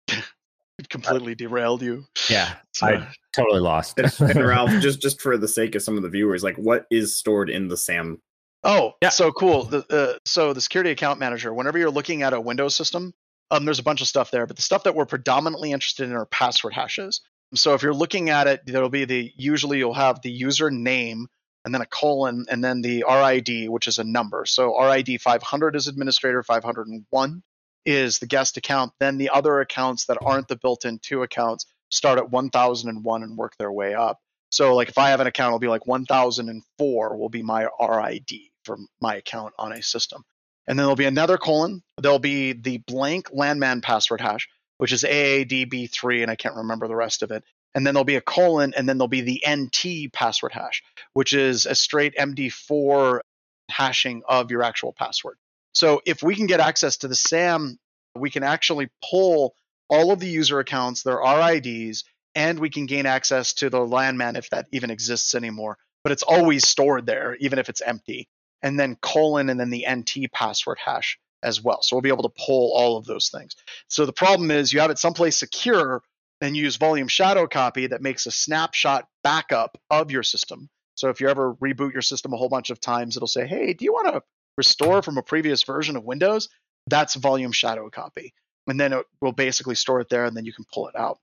[0.89, 2.06] Completely derailed you.
[2.30, 3.99] yeah, So- I totally lost.
[3.99, 6.86] And, and Ralph, just just for the sake of some of the viewers, like what
[6.89, 8.19] is stored in the SAM?
[8.63, 9.10] Oh, Yeah.
[9.10, 9.63] so cool.
[9.63, 13.13] The, uh, so the security account manager, whenever you're looking at a Windows system,
[13.50, 16.15] um, there's a bunch of stuff there, but the stuff that we're predominantly interested in
[16.15, 17.21] are password hashes.
[17.54, 21.28] So if you're looking at it, there'll be the usually you'll have the user name
[21.65, 24.45] and then a colon and then the RID, which is a number.
[24.45, 27.43] So RID 500 is administrator, 501
[27.86, 28.93] is the guest account.
[29.00, 33.58] Then the other accounts that aren't the built-in two accounts start at 1001 and work
[33.58, 34.19] their way up.
[34.50, 38.32] So like if I have an account, it'll be like 1004 will be my RID
[38.63, 40.24] for my account on a system.
[40.67, 41.84] And then there'll be another colon.
[42.02, 44.47] There'll be the blank LANMAN password hash,
[44.78, 47.43] which is AADB3, and I can't remember the rest of it.
[47.74, 51.34] And then there'll be a colon, and then there'll be the NT password hash, which
[51.34, 53.21] is a straight MD4
[53.69, 55.38] hashing of your actual password.
[55.74, 57.80] So if we can get access to the SAM,
[58.15, 59.56] we can actually pull
[59.89, 62.04] all of the user accounts, their RIDs,
[62.36, 65.78] and we can gain access to the LANMAN if that even exists anymore.
[66.04, 68.28] But it's always stored there, even if it's empty.
[68.63, 71.82] And then colon and then the NT password hash as well.
[71.82, 73.56] So we'll be able to pull all of those things.
[73.88, 76.04] So the problem is you have it someplace secure
[76.41, 80.69] and use volume shadow copy that makes a snapshot backup of your system.
[80.95, 83.74] So if you ever reboot your system a whole bunch of times, it'll say, hey,
[83.74, 84.21] do you want to
[84.58, 86.50] restore from a previous version of Windows?
[86.88, 88.34] That's volume shadow copy.
[88.67, 91.19] And then it will basically store it there and then you can pull it out.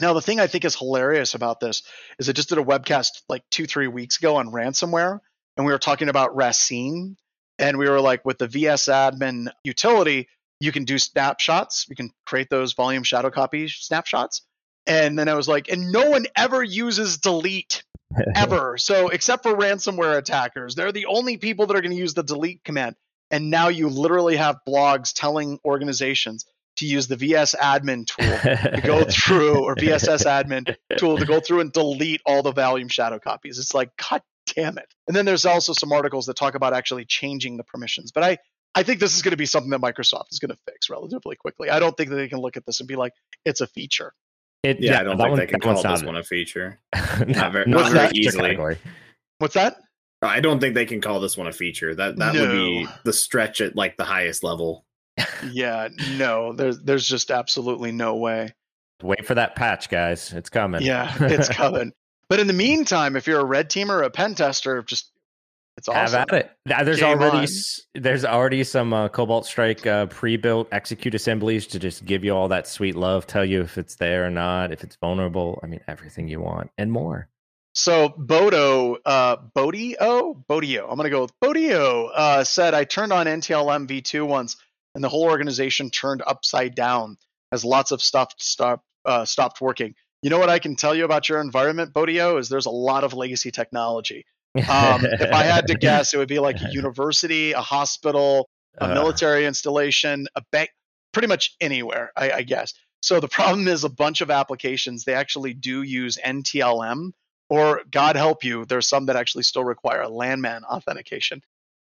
[0.00, 1.82] Now, the thing I think is hilarious about this
[2.18, 5.20] is I just did a webcast like two, three weeks ago on ransomware,
[5.56, 7.16] and we were talking about Racine,
[7.58, 10.28] and we were like, with the VS admin utility,
[10.60, 11.86] you can do snapshots.
[11.88, 14.42] You can create those volume shadow copy snapshots.
[14.86, 17.82] And then I was like, and no one ever uses delete
[18.34, 18.76] ever.
[18.78, 22.22] so except for ransomware attackers, they're the only people that are going to use the
[22.22, 22.96] delete command.
[23.30, 26.44] And now you literally have blogs telling organizations
[26.76, 31.40] to use the VS admin tool to go through or VSS admin tool to go
[31.40, 33.58] through and delete all the volume shadow copies.
[33.58, 34.22] It's like, God
[34.54, 34.86] damn it.
[35.06, 38.12] And then there's also some articles that talk about actually changing the permissions.
[38.12, 38.38] But I,
[38.74, 41.36] I think this is going to be something that Microsoft is going to fix relatively
[41.36, 41.70] quickly.
[41.70, 43.12] I don't think that they can look at this and be like,
[43.44, 44.12] it's a feature.
[44.62, 46.80] It, Yeah, I don't think one- they can call this not- one a feature.
[46.94, 48.14] not Not very, What's not very that?
[48.14, 48.42] easily.
[48.42, 48.78] category.
[49.38, 49.76] What's that?
[50.24, 51.96] I don't think they can call this one a feature.
[51.96, 54.84] That that would be the stretch at like the highest level.
[55.50, 58.50] Yeah, no, there's there's just absolutely no way.
[59.02, 60.32] Wait for that patch, guys.
[60.32, 60.82] It's coming.
[60.82, 61.90] Yeah, it's coming.
[62.32, 65.10] But in the meantime, if you're a red teamer or a pen tester, just
[65.76, 66.20] it's awesome.
[66.20, 66.50] Have at it.
[66.64, 67.46] There's Game already on.
[67.92, 72.48] there's already some uh, Cobalt Strike uh, pre-built execute assemblies to just give you all
[72.48, 75.60] that sweet love, tell you if it's there or not, if it's vulnerable.
[75.62, 77.28] I mean, everything you want and more.
[77.74, 82.08] So Bodo, uh, Bodio, Bodio, I'm gonna go with Bodio.
[82.14, 84.56] Uh, said I turned on NTLM v2 once,
[84.94, 87.18] and the whole organization turned upside down
[87.52, 89.94] as lots of stuff stopped uh, stopped working.
[90.22, 93.02] You know what I can tell you about your environment, Bodio, is there's a lot
[93.04, 94.24] of legacy technology.
[94.54, 98.84] Um, if I had to guess, it would be like a university, a hospital, a
[98.84, 100.70] Uh, military installation, a bank,
[101.12, 102.72] pretty much anywhere, I, I guess.
[103.02, 107.12] So the problem is a bunch of applications, they actually do use NTLM,
[107.50, 111.42] or God help you, there's some that actually still require LANMAN authentication.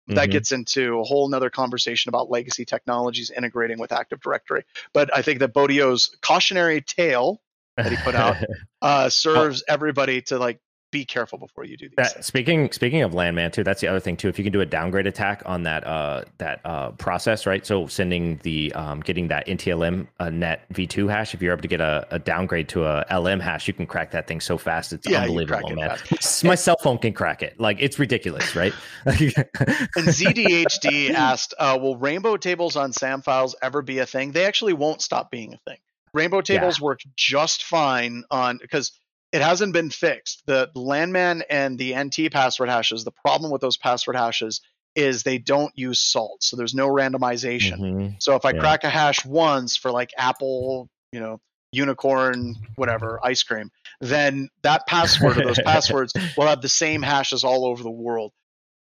[0.07, 0.31] That mhm.
[0.33, 4.65] gets into a whole nother conversation about legacy technologies integrating with Active Directory.
[4.91, 7.41] But I think that Bodio's cautionary tale
[7.77, 8.37] that he put out
[8.81, 10.59] uh, serves everybody to like
[10.93, 11.95] be careful before you do these.
[11.97, 14.29] That, speaking speaking of LANMAN too, that's the other thing too.
[14.29, 17.65] If you can do a downgrade attack on that uh, that uh, process, right?
[17.65, 21.67] So sending the um, getting that NTLM uh, net v2 hash, if you're able to
[21.67, 24.93] get a, a downgrade to a LM hash, you can crack that thing so fast.
[24.93, 25.97] It's Yeah, unbelievable, it man.
[25.97, 26.43] fast.
[26.43, 27.59] My cell phone can crack it.
[27.59, 28.73] Like it's ridiculous, right?
[29.05, 34.45] And ZDHD asked, uh, "Will rainbow tables on SAM files ever be a thing?" They
[34.45, 35.79] actually won't stop being a thing.
[36.13, 38.91] Rainbow tables work just fine on because
[39.31, 40.43] it hasn't been fixed.
[40.45, 43.03] The landman and the NT password hashes.
[43.03, 44.61] The problem with those password hashes
[44.95, 47.79] is they don't use salt, so there's no randomization.
[47.79, 48.15] Mhm.
[48.21, 48.59] So if I Yeah.
[48.59, 51.39] crack a hash once for like Apple, you know,
[51.71, 57.43] unicorn, whatever, ice cream, then that password or those passwords will have the same hashes
[57.43, 58.31] all over the world.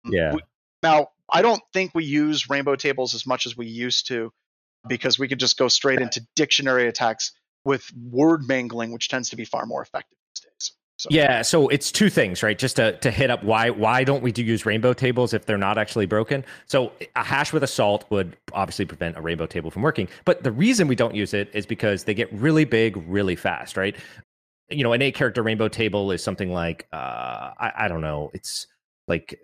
[0.05, 0.33] Yeah.
[0.35, 0.41] We-
[0.81, 4.31] now, I don't think we use rainbow tables as much as we used to
[4.88, 7.32] because we could just go straight into dictionary attacks
[7.65, 10.71] with word mangling, which tends to be far more effective these days.
[11.00, 12.58] So, Yeah, so it's two things, right?
[12.58, 15.58] Just to, to hit up why why don't we do use rainbow tables if they're
[15.58, 16.43] not actually broken?
[16.65, 20.08] So a hash with a salt would obviously prevent a rainbow table from working.
[20.26, 23.78] But the reason we don't use it is because they get really big really fast,
[23.78, 23.95] right?
[24.69, 28.32] You know, an eight character rainbow table is something like uh I, I don't know,
[28.34, 28.65] it's
[29.08, 29.39] like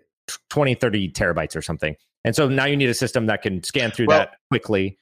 [0.50, 1.94] 20, 30 terabytes or something.
[2.24, 4.98] And so now you need a system that can scan through Well- that quickly.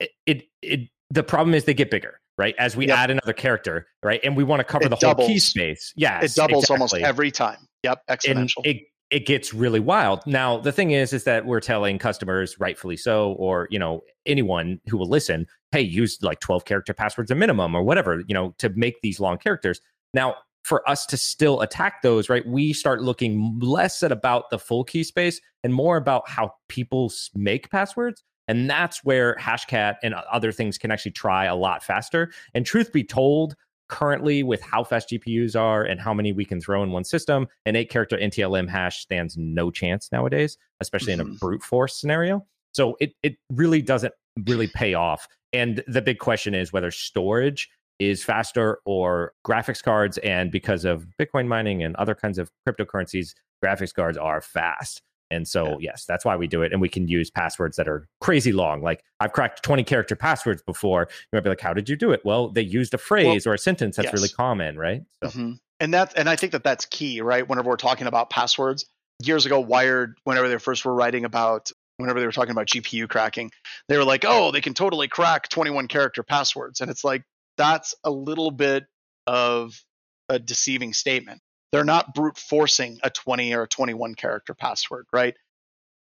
[0.00, 2.54] It, it, the problem is they get bigger, right?
[2.58, 2.98] As we Yep.
[2.98, 4.20] add another character, right?
[4.24, 5.92] And we want to cover It the whole key space.
[5.96, 7.66] Yeah, it doubles almost every time.
[7.82, 8.66] Yep, and exponential.
[8.66, 10.26] it it gets really wild.
[10.26, 14.80] Now the thing is, is that we're telling customers, rightfully so, or you know anyone
[14.88, 18.54] who will listen, hey, use like twelve character passwords a minimum or whatever, you know,
[18.58, 19.80] to make these long characters.
[20.12, 24.58] Now for us to still attack those, right, we start looking less at about the
[24.58, 28.24] full key space and more about how people make passwords.
[28.48, 32.30] And that's where Hashcat and other things can actually try a lot faster.
[32.54, 33.56] And truth be told,
[33.88, 37.46] currently with how fast GPUs are and how many we can throw in one system,
[37.66, 41.38] an eight character NTLM hash stands no chance nowadays, especially in a Mhm.
[41.38, 42.44] brute force scenario.
[42.72, 44.12] So it it really doesn't
[44.46, 45.28] really pay off.
[45.52, 50.18] And the big question is whether storage is faster or graphics cards.
[50.18, 55.00] And because of Bitcoin mining and other kinds of cryptocurrencies, graphics cards are fast.
[55.30, 56.72] And so, yes, that's why we do it.
[56.72, 58.82] And we can use passwords that are crazy long.
[58.82, 61.08] Like I've cracked 20 character passwords before.
[61.10, 62.24] You might be like, how did you do it?
[62.24, 64.14] Well, they used a phrase or a sentence that's yes.
[64.14, 65.02] really common, right?
[65.24, 65.58] So, Mhm.
[65.78, 67.46] And that and I think that that's key, right?
[67.46, 68.86] Whenever we're talking about passwords,
[69.22, 73.08] years ago, Wired, whenever they first were writing about, whenever they were talking about GPU
[73.08, 73.50] cracking,
[73.88, 77.24] they were like, "Oh, they can totally crack 21 character passwords," and it's like
[77.58, 78.86] that's a little bit
[79.26, 79.82] of
[80.28, 81.40] a deceiving statement.
[81.72, 85.36] They're not brute forcing a 20 or a 21 character password, right?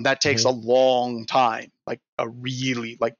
[0.01, 0.59] That takes mm-hmm.
[0.59, 3.15] a long time, like a really like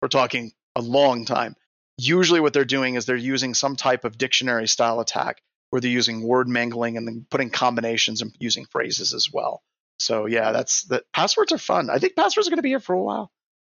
[0.00, 1.56] we're talking a long time.
[1.98, 5.90] usually what they're doing is they're using some type of dictionary style attack where they're
[5.90, 9.62] using word mangling and then putting combinations and using phrases as well.
[9.98, 11.04] So yeah, that's that.
[11.12, 11.90] Passwords are fun.
[11.90, 13.30] I think passwords are going to be here for a while.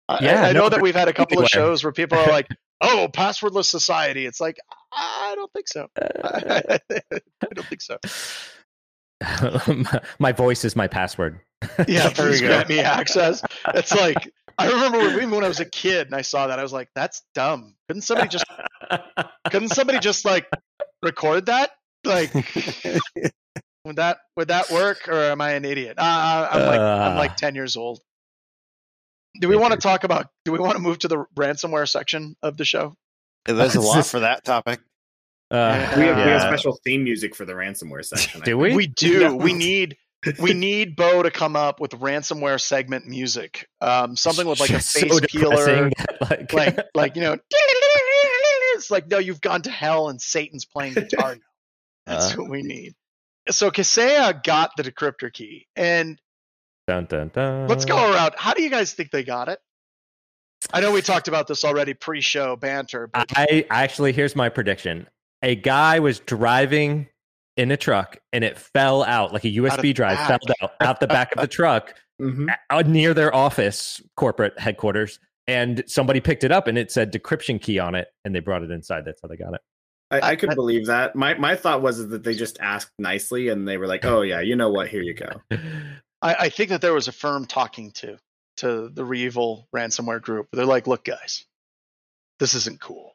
[0.09, 2.29] I- Yeah, I, I know that we've had a couple of shows where people are
[2.29, 2.49] like,
[2.81, 4.59] "Oh, passwordless society." It's like
[4.93, 5.89] I don't think so.
[6.01, 6.79] I
[7.55, 7.99] don't think so.
[10.19, 11.41] my voice is my password.
[11.89, 13.43] Yeah, please grant me access.
[13.75, 16.63] It's like I remember when, when I was a kid and I saw that, I
[16.63, 18.45] was like, "That's dumb." Couldn't somebody just
[19.51, 20.47] couldn't somebody just like
[21.03, 21.71] record that?
[22.05, 22.33] Like,
[23.85, 25.97] would that would that work, or am I an idiot?
[25.99, 27.17] Uh, I'm like I'm Uh.
[27.19, 28.01] like ten years old.
[29.41, 30.27] Do we want to talk about?
[30.45, 32.95] Do we want to move to the ransomware section of the show?
[33.45, 34.81] There's a lot for that topic.
[35.51, 38.41] Uh, We have, we have special theme music for the ransomware section.
[38.43, 38.75] Do we?
[38.75, 39.21] We do.
[39.31, 39.37] No.
[39.37, 39.97] We need
[40.41, 43.69] we need Bo to come up with ransomware segment music.
[43.81, 45.91] Um, something with like a face so peeler.
[46.21, 47.37] like, like like you know
[48.75, 51.41] it's like no you've gone to hell and satan's playing guitar now
[52.07, 52.43] that's Uh.
[52.43, 52.95] what we need
[53.51, 56.21] so Kaseya got the decryptor key and
[56.89, 57.69] dun, dun, dun.
[57.69, 59.61] let's go around how do you guys think they got it
[60.73, 65.07] i know we talked about this already pre-show banter but I actually here's my prediction.
[65.43, 67.07] A guy was driving
[67.57, 70.29] in a truck and it fell out like a Out USB drive back.
[70.29, 72.49] fell out out the back of the truck Mhm.
[72.71, 77.61] uh, near their office corporate headquarters and somebody picked it up and it said decryption
[77.63, 79.61] key on it and they brought it inside that's how they got it
[80.11, 81.15] I, I could believe that.
[81.15, 84.41] My my thought was that they just asked nicely and they were like, "Oh yeah,
[84.41, 84.89] you know what?
[84.89, 85.29] Here you go."
[86.23, 88.19] I, I think that there was a firm talking to
[88.59, 91.45] to the REvil ransomware group they're like look guys
[92.41, 93.15] this isn't cool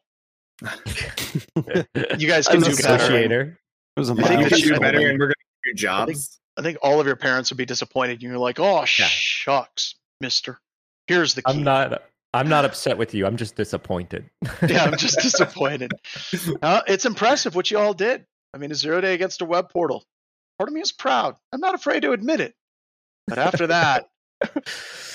[0.63, 3.57] you guys can I'm do a better
[3.95, 5.75] It was a I think You can do better, and we're going to do I
[5.75, 6.11] jobs.
[6.11, 8.21] think- I think all of your parents would be disappointed.
[8.21, 10.59] You're like, oh shucks, Mister.
[11.07, 11.51] Here's the key.
[11.51, 14.29] i'm not i'm not upset with you i'm just disappointed
[14.69, 15.91] yeah, I'm just disappointed.
[16.61, 18.25] Uh, it's impressive what you all did.
[18.53, 20.05] I mean, a zero day against a web portal.
[20.59, 21.35] Part of me is proud.
[21.51, 22.53] I'm not afraid to admit it.
[23.27, 24.09] But after that,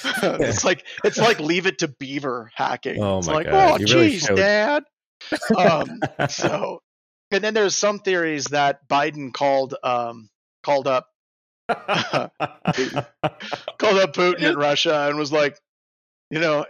[0.02, 3.02] it's like it's like leave it to Beaver hacking.
[3.02, 4.84] Oh it's my like, God, oh, you really geez, Dad.
[5.56, 6.80] Um, so,
[7.30, 10.30] and then there's some theories that Biden called um,
[10.62, 11.06] called up
[11.68, 15.58] called up Putin in Russia and was like,
[16.30, 16.64] you know,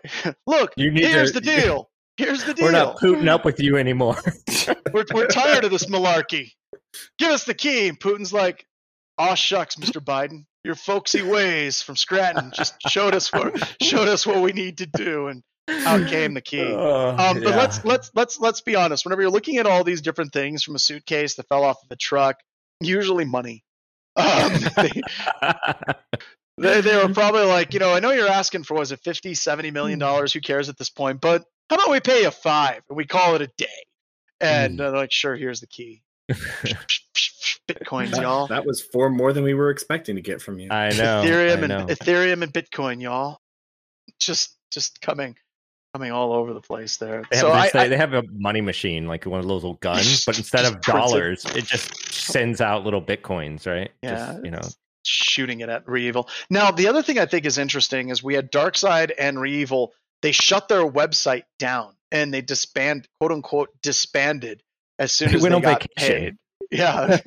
[0.47, 1.91] look, You here's to- the deal.
[2.17, 2.65] Here's the deal.
[2.65, 4.17] we're not putting up with you anymore
[4.93, 6.51] We're, we're tired of this malarkey.
[7.17, 7.87] Give us the key.
[7.87, 8.67] And Putin's like,
[9.19, 10.03] aw shucks, Mr.
[10.03, 10.45] Biden.
[10.65, 14.87] Your folksy ways from Scranton just showed us what showed us what we need to
[14.87, 15.29] do.
[15.29, 16.63] And out came the key.
[16.63, 17.57] Oh, Um, but yeah.
[17.57, 19.05] let's let's let's let's be honest.
[19.05, 21.91] Whenever you're looking at all these different things from a suitcase that fell off of
[21.91, 22.37] a truck,
[22.81, 23.65] usually money.
[24.17, 25.03] Um, they,
[26.59, 29.35] they, they were probably like, you know, I know you're asking for was it 50,
[29.35, 30.33] 70 million dollars?
[30.33, 31.21] Who cares at this point?
[31.21, 33.67] But how about we pay you five and we call it a day?
[34.41, 36.03] And they're like, sure, here's the key.
[37.69, 38.47] Bitcoins, y'all.
[38.47, 40.71] That was four more than we were expecting to get from you.
[40.71, 41.23] I know.
[41.27, 41.79] Ethereum I know.
[41.81, 43.39] and Ethereum and Bitcoin, y'all.
[44.21, 45.37] Just just coming
[45.95, 47.25] coming all over the place there.
[47.31, 49.63] They have, so I, this- I they have a money machine, like one of those
[49.63, 50.93] little guns, but instead of prints it.
[50.93, 53.91] dollars, it just sends out little bitcoins, right?
[54.03, 54.61] Yeah, Just, you know.
[55.05, 56.29] shooting it at REvil.
[56.51, 59.93] Now, the other thing I think is interesting is we had Darkside and REvil.
[60.21, 64.63] They shut their website down and they disband, quote unquote, disbanded
[64.99, 66.23] as soon They as went they on got vacation.
[66.23, 66.37] paid.
[66.71, 67.19] Yeah.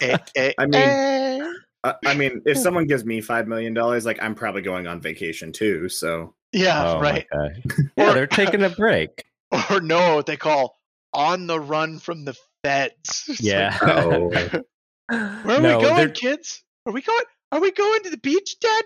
[0.00, 1.52] Eh, eh, I mean- eh.
[1.84, 5.00] I, I mean, if someone gives me five million dollars, like I'm probably going on
[5.00, 5.88] vacation too.
[5.88, 7.24] So yeah, oh, right.
[7.32, 7.48] my
[7.96, 9.24] Yeah, Or- they're taking a break.
[9.70, 10.76] Or no, what they call
[11.14, 13.24] on the run from the feds.
[13.28, 13.78] It's Yeah.
[13.80, 14.28] Oh.
[14.28, 14.64] where
[15.08, 16.62] are no, we going, they're- kids?
[16.84, 17.24] Are we going?
[17.52, 18.84] Are we going to the beach, Dad?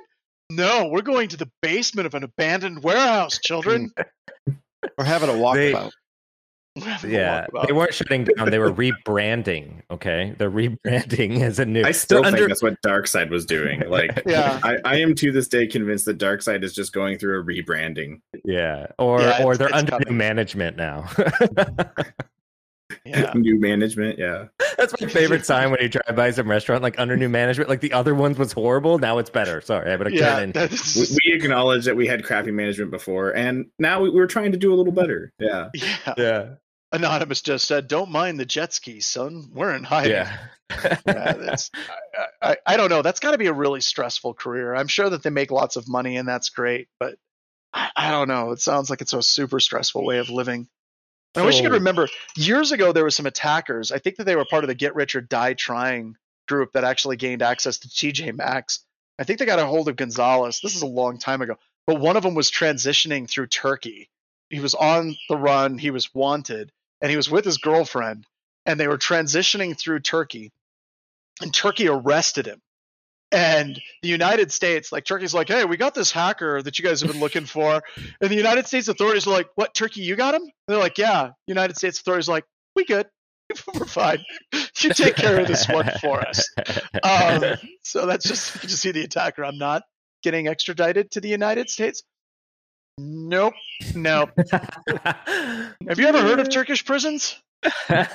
[0.51, 3.91] No, we're going to the basement of an abandoned warehouse, children.
[4.99, 5.93] We're having a walkabout.
[6.77, 8.51] We're having a Yeah, they weren't shutting down.
[8.51, 9.83] They were rebranding.
[9.91, 11.85] Okay, they're rebranding as a new.
[11.85, 13.83] I still they're think that's what Darkside was doing.
[13.93, 14.59] Like, Yeah.
[14.63, 18.23] I, I am to this day convinced that Darkside is just going through a rebranding.
[18.45, 21.11] yeah, or Yeah, or they're it's under new management now.
[23.05, 23.33] Yeah.
[23.37, 24.47] New management, yeah.
[24.77, 27.69] That's my favorite sign when you drive by some restaurant, like under new management.
[27.69, 29.61] Like the other ones was horrible, now it's better.
[29.61, 30.53] Sorry, I better Yeah, in.
[30.53, 34.53] that's- We, we acknowledge that we had crappy management before, and now we, we're trying
[34.53, 35.33] to do a little better.
[35.39, 35.69] Yeah.
[35.75, 36.15] yeah.
[36.17, 36.49] Yeah,
[36.93, 39.49] Anonymous just said, "Don't mind the jet skis, son.
[39.53, 40.37] We're in hiding." yeah.
[41.07, 41.71] Yeah, that's,
[42.43, 43.03] I, I, I don't know.
[43.03, 44.75] That's got to be a really stressful career.
[44.75, 47.17] I'm sure that they make lots of money and that's great, but
[47.75, 48.53] I, I don't know.
[48.53, 50.69] It sounds like it's a super stressful way of living.
[51.35, 53.91] I wish you could remember years ago there were some attackers.
[53.91, 56.17] I think that they were part of the Get Rich or Die Trying
[56.47, 58.85] group that actually gained access to TJ Maxx.
[59.19, 60.61] I think they got a hold of Gonzalez.
[60.63, 61.57] This is a long time ago,
[61.87, 64.11] but one of them was transitioning through Turkey
[64.53, 66.71] he was on the run, he was wanted,
[67.01, 68.27] and he was with his girlfriend,
[68.67, 70.53] and they were transitioning through Turkey,
[71.41, 72.61] and Turkey arrested him.
[73.33, 77.01] And the United States, like Turkey's like, hey, we got this hacker that you guys
[77.01, 77.83] have been looking for.
[78.21, 80.43] And the United States authorities are like, what, Turkey, you got him?
[80.43, 81.31] And they're like, yeah.
[81.47, 82.45] United States authorities are like,
[82.77, 83.07] we good.
[83.75, 84.25] We're fine.
[84.53, 86.49] You take care of this one for us.
[87.03, 87.45] Um,
[87.83, 89.45] so that's just, you just see the attacker.
[89.45, 89.83] I'm not
[90.23, 92.03] getting extradited to the United States.
[92.99, 93.55] Nope.
[93.95, 94.31] Nope.
[94.51, 97.41] Have you ever heard of Turkish prisons?
[97.89, 98.07] You're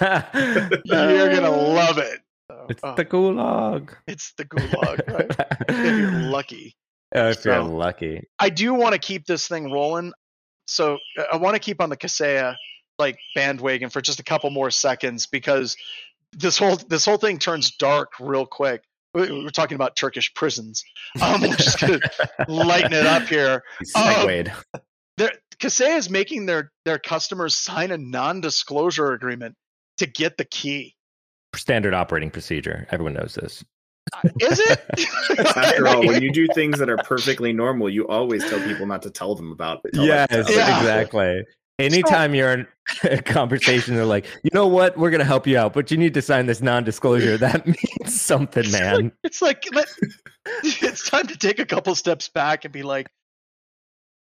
[1.33, 2.19] gonna love it.
[2.67, 3.89] So, It's oh, the gulag.
[4.07, 5.67] it's the gulag, right?
[5.69, 6.75] if you're lucky.
[7.15, 8.21] Oh, if you're lucky.
[8.39, 10.11] I do want to keep this thing rolling.
[10.67, 10.97] So
[11.31, 12.55] I want to keep on the Kaseya
[12.99, 15.77] like bandwagon for just a couple more seconds because
[16.33, 18.83] this whole this whole thing turns dark real quick.
[19.13, 20.83] We- We're talking about Turkish prisons.
[21.21, 21.99] Um, we're just gonna
[22.49, 23.63] lighten it up here.
[23.95, 24.53] Segwayed.
[25.15, 29.55] They're, Kaseya is making their their customers sign a non-disclosure agreement
[29.99, 30.93] to get the key.
[31.57, 32.87] Standard operating procedure.
[32.91, 33.63] Everyone knows this.
[34.39, 35.39] Is it?
[35.57, 39.01] After all, when you do things that are perfectly normal, you always tell people not
[39.03, 39.81] to tell them about.
[39.93, 40.45] tell Yes, them.
[40.49, 40.77] Yeah.
[40.79, 41.43] exactly.
[41.79, 42.67] Anytime you're in
[43.03, 44.97] a conversation, they're like, you know what?
[44.97, 47.37] We're going to help you out, but you need to sign this non disclosure.
[47.39, 49.11] That means something, man.
[49.23, 49.87] it's like let,
[50.63, 53.07] it's time to take a couple steps back and be like,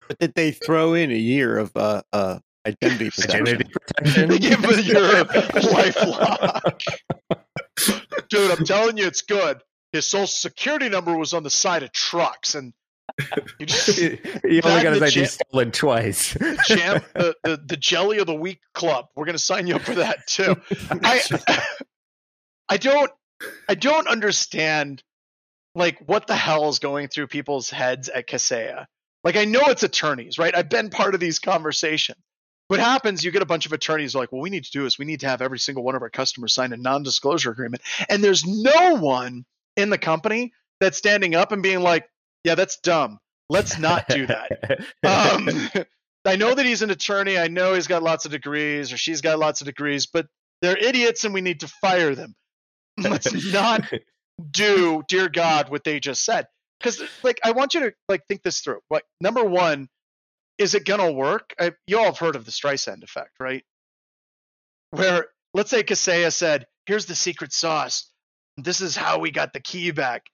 [0.09, 3.41] But did they throw in a year of uh, uh, identity protection?
[3.43, 4.29] Identity protection.
[4.29, 5.01] They give it your
[5.63, 6.83] lifelock.
[8.29, 9.59] Dude, I'm telling you, it's good.
[9.93, 12.73] His social security number was on the side of trucks, and
[13.59, 14.17] you just you
[14.63, 16.33] That only got and his the ID jam- stolen twice.
[16.67, 19.07] jam the, the, the jelly of the week club.
[19.15, 20.57] We're gonna sign you up for that too.
[21.03, 21.21] I
[22.71, 23.11] I don't
[23.69, 25.03] I don't understand
[25.75, 28.87] like what the hell is going through people's heads at Kaseya.
[29.25, 30.57] Like I know it's attorneys, right?
[30.57, 32.19] I've been part of these conversations.
[32.69, 34.99] What happens, you get a bunch of attorneys like, well, we need to do is
[34.99, 37.83] we need to have every single one of our customers sign a non-disclosure agreement.
[38.09, 39.45] And there's no one
[39.77, 42.09] in the company that's standing up and being like,
[42.45, 43.19] yeah, that's dumb.
[43.49, 44.87] Let's not do that.
[45.05, 45.49] Um,
[46.25, 47.37] I know that he's an attorney.
[47.37, 50.27] I know he's got lots of degrees or she's got lots of degrees, but
[50.61, 52.35] they're idiots and we need to fire them.
[52.99, 53.91] Let's not
[54.51, 56.47] do, dear God, what they just said.
[56.79, 58.81] Because, like, I want you to like think this through.
[58.91, 59.89] Like, number one,
[60.63, 61.53] is it gonna work?
[61.59, 63.65] I, you all have heard of the Streisand effect, right?
[64.91, 68.11] Where let's say Kaseya said, "Here's the secret sauce.
[68.57, 70.27] This is how we got the key back."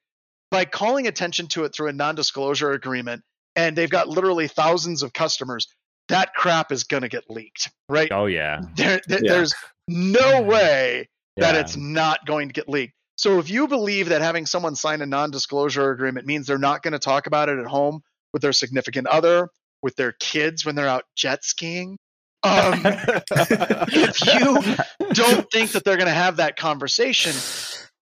[0.50, 3.22] By calling attention to it through a non-disclosure agreement,
[3.54, 5.66] and they've got literally thousands of customers,
[6.08, 8.08] that crap is gonna get leaked, right?
[8.10, 8.60] oh, yeah.
[8.74, 9.32] There, there- Yeah.
[9.34, 9.54] There's
[9.88, 11.60] no way that Yeah.
[11.60, 12.94] it's not going to get leaked.
[13.16, 16.92] So if you believe that having someone sign a non-disclosure agreement means they're not going
[16.92, 18.00] to talk about it at home
[18.32, 19.50] with their significant other,
[19.82, 21.98] with their kids when they're out jet skiing,
[22.42, 27.32] um, if you don't think that they're going to have that conversation,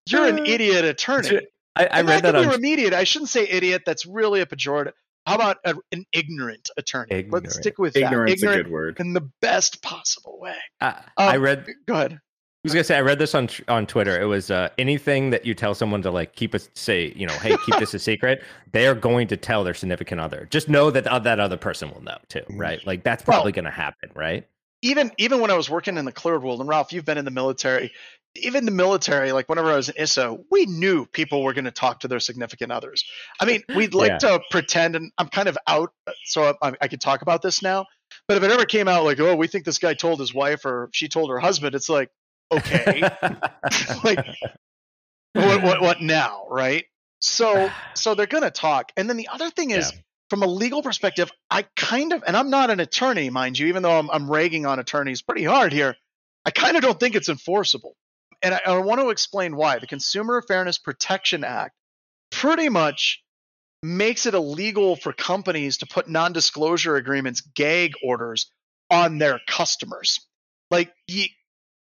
[0.09, 1.41] you're an idiot attorney.
[1.75, 2.93] I, I read that be on remediated.
[2.93, 3.83] I shouldn't say idiot.
[3.85, 4.93] That's really a pejorative.
[5.27, 7.09] How about a, an ignorant attorney?
[7.11, 7.45] Ignorant.
[7.47, 8.51] Let's stick with Ignorance that.
[8.53, 9.01] a good word.
[9.01, 10.55] in the best possible way.
[10.81, 12.21] I, I Um, read Go ahead.
[12.67, 14.21] I was gonna say I read this on on Twitter.
[14.21, 17.33] It was uh, anything that you tell someone to like keep a say, you know,
[17.35, 18.43] hey, keep this a secret.
[18.73, 20.47] They are going to tell their significant other.
[20.51, 22.85] Just know that uh, that other person will know too, right?
[22.87, 24.47] Like that's Well- probably going to happen, right?
[24.83, 27.25] even even when I was working in the cleared world, and Ralph, you've been in
[27.25, 27.93] the military.
[28.35, 31.71] Even the military, like whenever I was in ISO, we knew people were going to
[31.71, 33.03] talk to their significant others.
[33.41, 34.19] I mean, we'd like Yeah.
[34.19, 35.93] to pretend, and I'm kind of out,
[36.27, 37.87] so I, I could talk about this now.
[38.29, 40.67] But if it ever came out like, oh, we think this guy told his wife
[40.67, 42.11] or she told her husband, it's like,
[42.53, 43.01] okay,
[44.05, 44.27] like,
[45.33, 46.85] what, what, what now, right?
[47.21, 48.93] So, so they're going to talk.
[48.97, 49.93] And then the other thing is,
[50.29, 53.83] from a legal perspective, I kind of, and I'm not an attorney, mind you, even
[53.83, 55.97] though I'm, I'm ragging on attorneys pretty hard here,
[56.45, 57.97] I kind of don't think it's enforceable.
[58.43, 59.79] And I, I want to explain why.
[59.79, 61.75] The Consumer Fairness Protection Act
[62.31, 63.23] pretty much
[63.83, 68.51] makes it illegal for companies to put non disclosure agreements, gag orders
[68.91, 70.21] on their customers.
[70.71, 71.27] Like, you,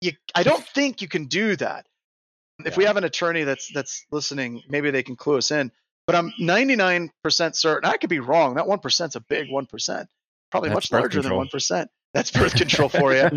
[0.01, 1.85] you, I don't think you can do that.
[2.65, 5.71] If we have an attorney that's that's listening, maybe they can clue us in.
[6.07, 7.11] But I'm 99%
[7.55, 7.89] certain.
[7.89, 8.55] I could be wrong.
[8.55, 10.07] That 1% is a big 1%.
[10.49, 11.41] Probably That's much larger control.
[11.41, 11.87] than 1%.
[12.13, 13.29] That's birth control for you.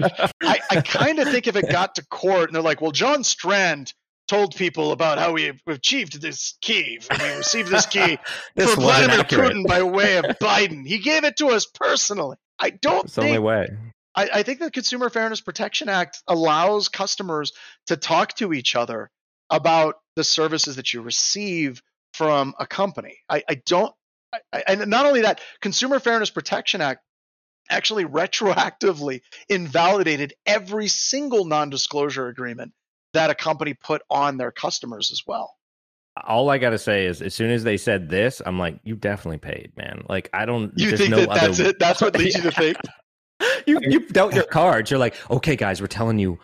[0.42, 3.24] I, I kind of think if it got to court and they're like, well, John
[3.24, 3.92] Strand
[4.28, 7.00] told people about how we achieved this key.
[7.10, 8.16] We received this key
[8.54, 9.52] this for Vladimir accurate.
[9.52, 10.86] Putin by way of Biden.
[10.86, 12.36] He gave it to us personally.
[12.60, 13.68] I don't It's the only way.
[14.14, 17.52] I, I think the Consumer Fairness Protection Act allows customers
[17.86, 19.10] to talk to each other
[19.48, 21.82] about the services that you receive
[22.14, 23.18] from a company.
[23.28, 23.92] I, I don't,
[24.52, 27.02] I, and not only that, Consumer Fairness Protection Act
[27.68, 32.72] actually retroactively invalidated every single non-disclosure agreement
[33.12, 35.54] that a company put on their customers as well.
[36.24, 39.38] All I gotta say is, as soon as they said this, I'm like, you definitely
[39.38, 40.02] paid, man.
[40.08, 40.72] Like, I don't.
[40.76, 41.78] You think no that other, that's it?
[41.78, 42.76] That's what leads you to think?
[43.66, 44.90] You you dealt your cards.
[44.90, 46.38] You're like, okay, guys, we're telling you,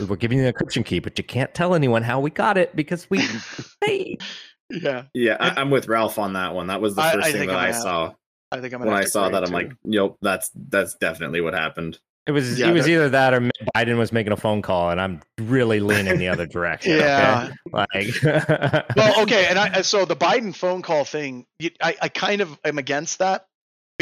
[0.00, 2.74] we're giving you the encryption key, but you can't tell anyone how we got it
[2.76, 3.20] because we
[3.84, 4.22] paid.
[4.70, 6.68] Yeah, Yeah, I, I'm with Ralph on that one.
[6.68, 8.14] That was the first I thing that I'm I gonna saw
[8.50, 9.42] I think I'm gonna when I saw agree, that.
[9.44, 9.54] I'm too.
[9.54, 11.98] like, yep, that's that's definitely what happened.
[12.26, 15.00] It was Yeah, it was either that or Biden was making a phone call, and
[15.00, 16.92] I'm really leaning the other direction.
[16.98, 17.50] Yeah.
[17.74, 18.12] okay?
[18.22, 21.46] like, well, okay, and I so the Biden phone call thing,
[21.82, 23.46] I, I kind of am against that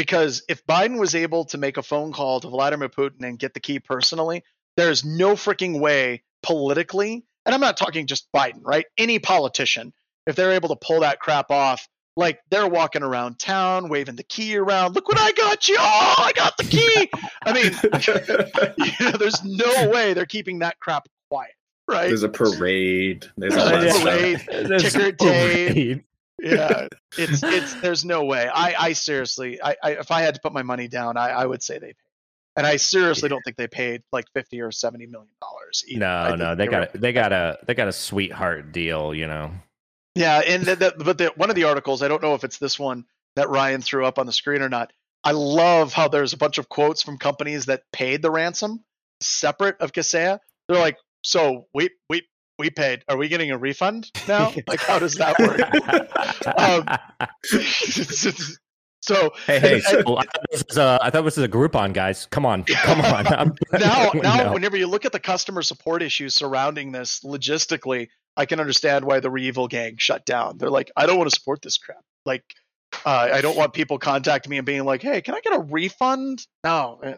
[0.01, 3.53] because if Biden was able to make a phone call to Vladimir Putin and get
[3.53, 4.43] the key personally,
[4.75, 8.87] there's no freaking way politically, and I'm not talking just Biden, right?
[8.97, 9.93] Any politician,
[10.25, 11.87] if they're able to pull that crap off,
[12.17, 14.95] like they're walking around town waving the key around.
[14.95, 15.77] Look what I got you!
[15.79, 17.07] Oh, I got the key.
[17.43, 21.51] I mean, you know, there's no way they're keeping that crap quiet,
[21.87, 22.07] right?
[22.07, 23.27] There's a parade.
[23.37, 23.91] There's all that yeah.
[23.91, 24.03] stuff.
[24.47, 24.67] Parade.
[24.67, 25.17] There's ticker a tape.
[25.19, 26.03] parade.
[26.41, 26.87] Yeah.
[27.17, 28.47] It's it's there's no way.
[28.47, 31.45] I i seriously i, I if i had to put my money down i i
[31.45, 31.95] would say they paid.
[32.55, 36.55] And i seriously don't think they paid like 50 or 70 million dollars No, no,
[36.55, 39.51] they were- got a, they got a they got a sweetheart deal, you know.
[40.15, 42.57] yeah and the, the, but the, one of the articles i don't know if it's
[42.57, 43.03] this one
[43.35, 44.91] that ryan threw up on the screen or not
[45.25, 48.83] i love how there's a bunch of quotes from companies that paid the ransom
[49.21, 50.39] separate of Kaseya.
[50.67, 52.23] they're like so we we
[52.61, 55.59] we paid are we getting a refund now like how does that work
[56.57, 56.85] Um,
[59.01, 61.49] so hey, hey, and- so I thought this was a, I thought this was a
[61.49, 62.27] Groupon, guys.
[62.29, 63.27] Come on, come on.
[63.27, 64.53] I'm- now now No.
[64.53, 68.07] whenever you look at the customer support issues surrounding this logistically
[68.37, 71.35] i can understand why the REvil gang shut down they're like i don't want to
[71.35, 72.43] support this crap like
[73.05, 75.59] uh, i don't want people contacting me and being like hey can i get a
[75.59, 77.15] refund no eh,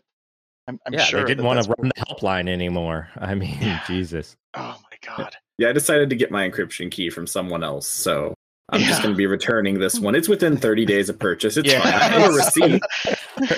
[0.68, 3.10] i'm, I'm yeah, sure they didn't that want to run the helpline anymore.
[3.18, 3.82] I mean, Yeah.
[3.88, 4.36] Jesus.
[4.56, 8.34] oh my god Yeah, I decided to get my encryption key from someone else, so
[8.70, 8.88] I'm Yeah.
[8.88, 10.16] just going to be returning this one.
[10.16, 11.58] It's within 30 days of purchase.
[11.58, 11.82] It's Yeah.
[11.82, 11.94] fine.
[11.94, 12.82] I have a receipt.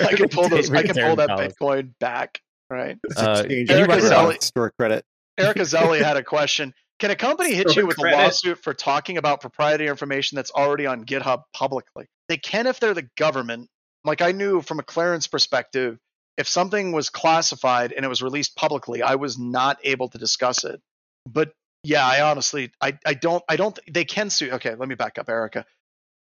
[0.08, 1.54] i can pull those i can pull that policy.
[1.60, 2.40] bitcoin back
[2.70, 5.04] right Uh, exchange Eric rate Azali- off store credit.
[5.38, 6.72] Erica Zelli had a question.
[6.98, 8.16] Can a company hit Store you with credit.
[8.18, 12.06] a lawsuit for talking about proprietary information that's already on GitHub publicly?
[12.28, 13.68] They can if they're the government.
[14.04, 15.98] Like I knew from a clearance perspective,
[16.38, 20.64] if something was classified and it was released publicly, I was not able to discuss
[20.64, 20.80] it.
[21.26, 21.52] But
[21.82, 23.78] yeah, I honestly, I, I don't, I don't.
[23.90, 24.52] They can sue.
[24.52, 25.64] Okay, let me back up, Erica.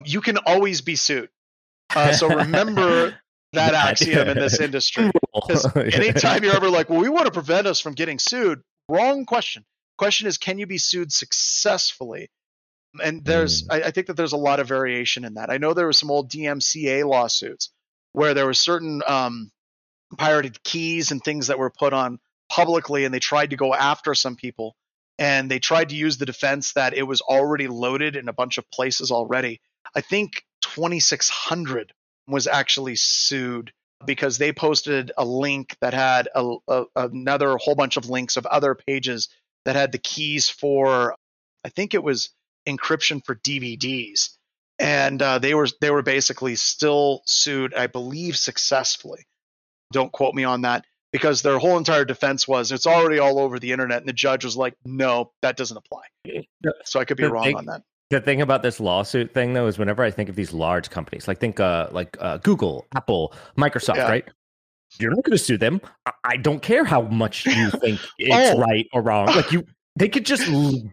[0.05, 1.29] You can always be sued.
[1.95, 3.15] Uh, so remember
[3.53, 5.11] that axiom in this industry.
[5.75, 9.65] Anytime you're ever like, well, we want to prevent us from getting sued, wrong question.
[9.97, 12.29] Question is, can you be sued successfully?
[13.03, 15.49] And there's, I, I think that there's a lot of variation in that.
[15.49, 17.69] I know there were some old DMCA lawsuits
[18.13, 19.51] where there were certain um,
[20.17, 22.19] pirated keys and things that were put on
[22.49, 24.75] publicly, and they tried to go after some people,
[25.19, 28.57] and they tried to use the defense that it was already loaded in a bunch
[28.57, 29.59] of places already.
[29.93, 31.91] I think 2600
[32.27, 33.71] was actually sued
[34.05, 38.45] because they posted a link that had a, a, another whole bunch of links of
[38.45, 39.27] other pages
[39.65, 41.15] that had the keys for
[41.65, 42.29] i think it was
[42.65, 44.37] encryption for dvds
[44.79, 49.25] and uh, they were they were basically still sued i believe successfully.
[49.91, 53.59] Don't quote me on that because their whole entire defense was it's already all over
[53.59, 56.03] the internet and the judge was like no that doesn't apply
[56.85, 57.81] so i could be The wrong thing- on that
[58.11, 61.27] the thing about this lawsuit thing though is whenever I think of these large companies,
[61.27, 64.09] like think uh like uh, Google, Apple, Microsoft, Yeah.
[64.09, 64.25] right?
[64.99, 65.79] You're not going to sue them.
[66.07, 68.57] I, I don't care how much you think it's Oh.
[68.59, 69.27] right or wrong.
[69.27, 69.63] Like you,
[69.95, 70.43] they could just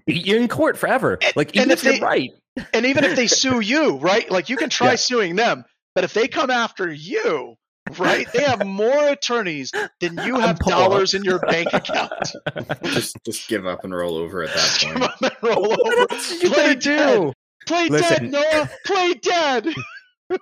[0.04, 1.16] beat you in court forever.
[1.22, 2.30] And- Like even if if, they- right,
[2.74, 4.30] and even if they sue you, right?
[4.30, 4.96] Like you can try Yeah.
[4.96, 5.64] suing them,
[5.94, 7.54] but if they come after you,
[7.98, 8.26] right?
[8.32, 12.32] They have more attorneys than you have dollars in your bank account.
[12.84, 15.10] just just give up and roll over at that Come point.
[15.22, 16.12] on and roll what over.
[16.12, 17.20] else you Play gonna dead.
[17.20, 17.32] do?
[17.66, 18.30] Play Listen.
[18.30, 18.70] dead, Noah.
[18.84, 19.66] Play dead.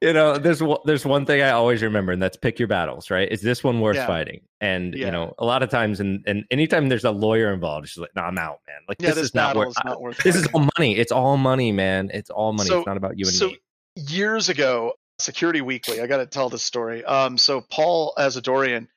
[0.00, 3.10] You know, there's one- there's one thing I always remember, and that's pick your battles.
[3.10, 3.28] Right?
[3.32, 4.06] Is this one worth Yeah.
[4.06, 4.42] fighting?
[4.60, 5.06] And Yeah.
[5.06, 8.14] you know, a lot of times, and and anytime there's a lawyer involved, she's like,
[8.14, 8.76] no, I'm out, man.
[8.88, 9.70] Like Yeah, this, this, is not worth.
[9.70, 10.18] is not worth.
[10.22, 10.96] This is all money.
[10.96, 12.12] It's all money, man.
[12.14, 12.68] It's all money.
[12.68, 13.58] So- it's not about you and so me.
[13.96, 16.00] years ago, Security Weekly.
[16.00, 17.04] I got to tell this story.
[17.04, 18.88] Um, so Paul Asadoorian,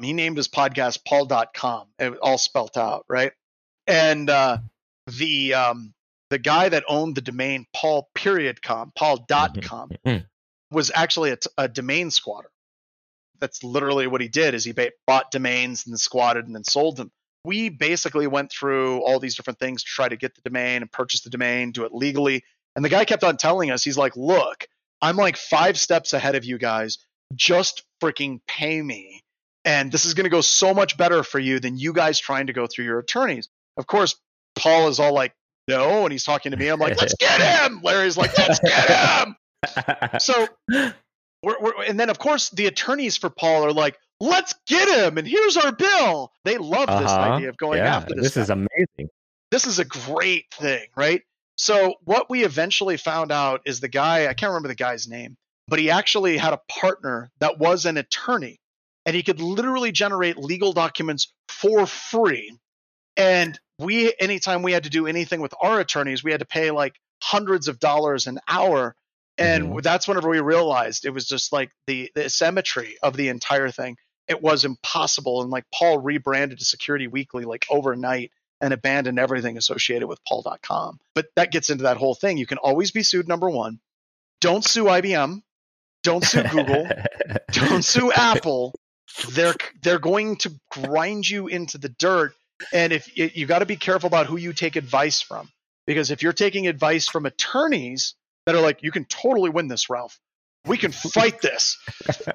[0.00, 3.32] he named his podcast Paul.com, it was all spelt out, right?
[3.86, 4.58] And uh,
[5.06, 5.92] the um,
[6.30, 10.26] the guy that owned the domain Paul period com, Paul.com, Mhm.
[10.70, 12.50] was actually a, t- a domain squatter.
[13.40, 14.54] That's literally what he did.
[14.54, 17.10] Is he ba- bought domains and then squatted and then sold them.
[17.44, 20.92] We basically went through all these different things to try to get the domain and
[20.92, 22.44] purchase the domain, do it legally.
[22.76, 24.66] And the guy kept on telling us, he's like, look,
[25.02, 26.98] I'm like five steps ahead of you guys.
[27.34, 29.22] just freaking pay me.
[29.64, 32.46] And this is going to go so much better for you than you guys trying
[32.48, 33.48] to go through your attorneys.
[33.76, 34.16] Of course,
[34.56, 35.32] Paul is all like,
[35.68, 36.02] no.
[36.04, 36.68] And he's talking to me.
[36.68, 37.40] I'm like, let's get
[37.70, 37.80] him.
[37.82, 39.36] Larry's like, let's get him.
[40.18, 40.48] So,
[41.42, 45.18] we're, we're, and then of course the attorneys for Paul are like, let's get him.
[45.18, 46.32] And here's our bill.
[46.44, 47.32] They love this Uh-huh.
[47.34, 48.24] idea of going yeah, after this.
[48.34, 49.08] this is amazing.
[49.50, 51.22] this is a great thing, right?
[51.60, 55.36] So what we eventually found out is the guy, I can't remember the guy's name,
[55.68, 58.58] but he actually had a partner that was an attorney
[59.04, 62.56] and he could literally generate legal documents for free.
[63.14, 66.70] And we anytime we had to do anything with our attorneys, we had to pay
[66.70, 68.96] like hundreds of dollars an hour.
[69.36, 69.80] And mm-hmm.
[69.80, 73.98] that's whenever we realized it was just like the, the symmetry of the entire thing.
[74.28, 75.42] It was impossible.
[75.42, 80.98] And like Paul rebranded to Security Weekly like overnight and abandon everything associated with paul.com.
[81.14, 82.38] But that gets into that whole thing.
[82.38, 83.80] You can always be sued, number one.
[84.40, 85.42] Don't sue IBM.
[86.02, 86.88] Don't sue Google.
[87.52, 88.74] don't sue Apple.
[89.32, 92.32] They're they're going to grind you into the dirt.
[92.72, 95.48] And if you, you got to be careful about who you take advice from,
[95.86, 98.14] because if you're taking advice from attorneys
[98.46, 100.18] that are like, you can totally win this, Ralph.
[100.66, 101.78] We can fight this.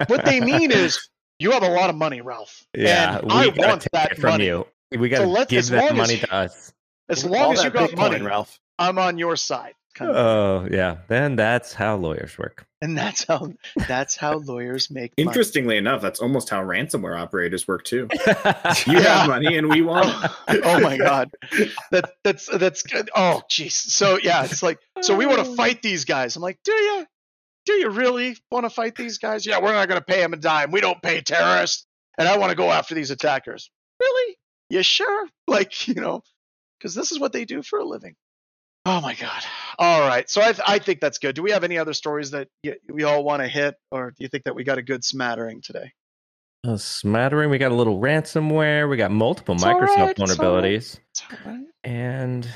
[0.08, 1.08] what they mean is,
[1.38, 2.64] you have a lot of money, Ralph.
[2.74, 4.46] yeah, and I want that from money.
[4.46, 4.66] you.
[4.90, 6.72] We got to let's- give as that long as- money to us.
[7.08, 8.58] As All long as you got Bitcoin, money, Ralph.
[8.78, 9.74] I'm on your side.
[9.94, 10.16] kind of.
[10.16, 12.66] Oh yeah, then that's how lawyers work.
[12.82, 13.52] and that's how
[13.88, 15.26] that's how lawyers make money.
[15.28, 18.08] Interestingly enough, that's almost how ransomware operators work too.
[18.86, 20.12] You have money and we won't.
[20.48, 21.30] oh my god
[21.92, 25.80] that that's that's good oh jeez so yeah it's like so we want to fight
[25.82, 27.06] these guys i'm like do you
[27.66, 30.32] do you really want to fight these guys yeah we're not going to pay them
[30.32, 31.86] a dime we don't pay terrorists
[32.18, 33.70] and i want to go after these attackers
[34.00, 34.36] really
[34.70, 36.22] you sure like you know
[36.78, 38.14] because this is what they do for a living
[38.84, 39.42] oh my god
[39.78, 42.48] all right so i, I think that's good do we have any other stories that
[42.64, 45.04] y we all want to hit or do you think that we got a good
[45.04, 45.92] smattering today
[46.64, 47.50] A smattering.
[47.50, 48.88] We got a little ransomware.
[48.88, 50.64] We got multiple It's Microsoft right, it's all right.
[50.64, 50.98] vulnerabilities,
[51.44, 51.64] right.
[51.84, 52.48] and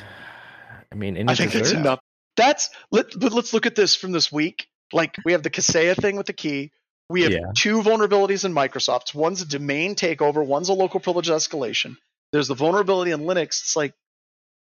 [0.92, 2.00] I mean, I think that's enough.
[2.36, 4.66] That's let but let's look at this from this week.
[4.92, 6.72] Like we have the Kaseya thing with the key.
[7.10, 7.40] We have Yeah.
[7.56, 9.14] two vulnerabilities in Microsoft.
[9.14, 10.44] One's a domain takeover.
[10.46, 11.96] One's a local privilege escalation.
[12.32, 13.60] There's the vulnerability in Linux.
[13.62, 13.92] It's like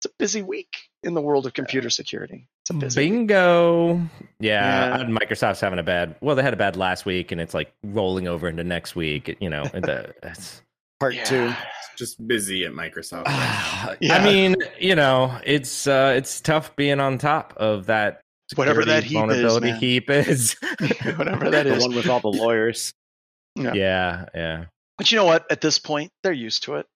[0.00, 2.46] it's a busy week in the world of computer security.
[2.62, 3.00] It's a busy.
[3.00, 3.10] week.
[3.10, 4.00] Bingo.
[4.40, 5.04] Yeah, Yeah.
[5.04, 6.16] Microsoft's having a bad.
[6.20, 9.36] Well, they had a bad last week, and it's like rolling over into next week.
[9.40, 10.62] You know, the, it's,
[11.00, 11.24] Part Yeah.
[11.24, 11.52] two.
[11.96, 13.26] Just busy at Microsoft.
[14.00, 14.14] Yeah.
[14.16, 18.20] I mean, you know, it's uh, it's tough being on top of that.
[18.54, 19.80] Whatever that heap is, vulnerability man.
[19.80, 20.56] heap is.
[21.16, 21.82] Whatever that The is.
[21.82, 22.92] one with all the lawyers.
[23.56, 23.72] Yeah.
[23.74, 24.64] yeah, yeah,
[24.98, 25.50] But you know what?
[25.50, 26.86] At this point, they're used to it.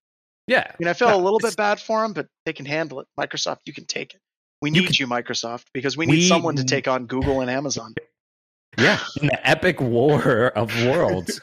[0.46, 0.64] yeah.
[0.70, 3.00] I mean, I feel No, a little bit bad for them, but they can handle
[3.00, 3.08] it.
[3.18, 4.20] Microsoft, you can take it.
[4.60, 7.40] We You need can- you, Microsoft, because we need We- someone to take on Google
[7.40, 7.94] and Amazon.
[8.78, 11.40] Yeah, in the epic war of worlds.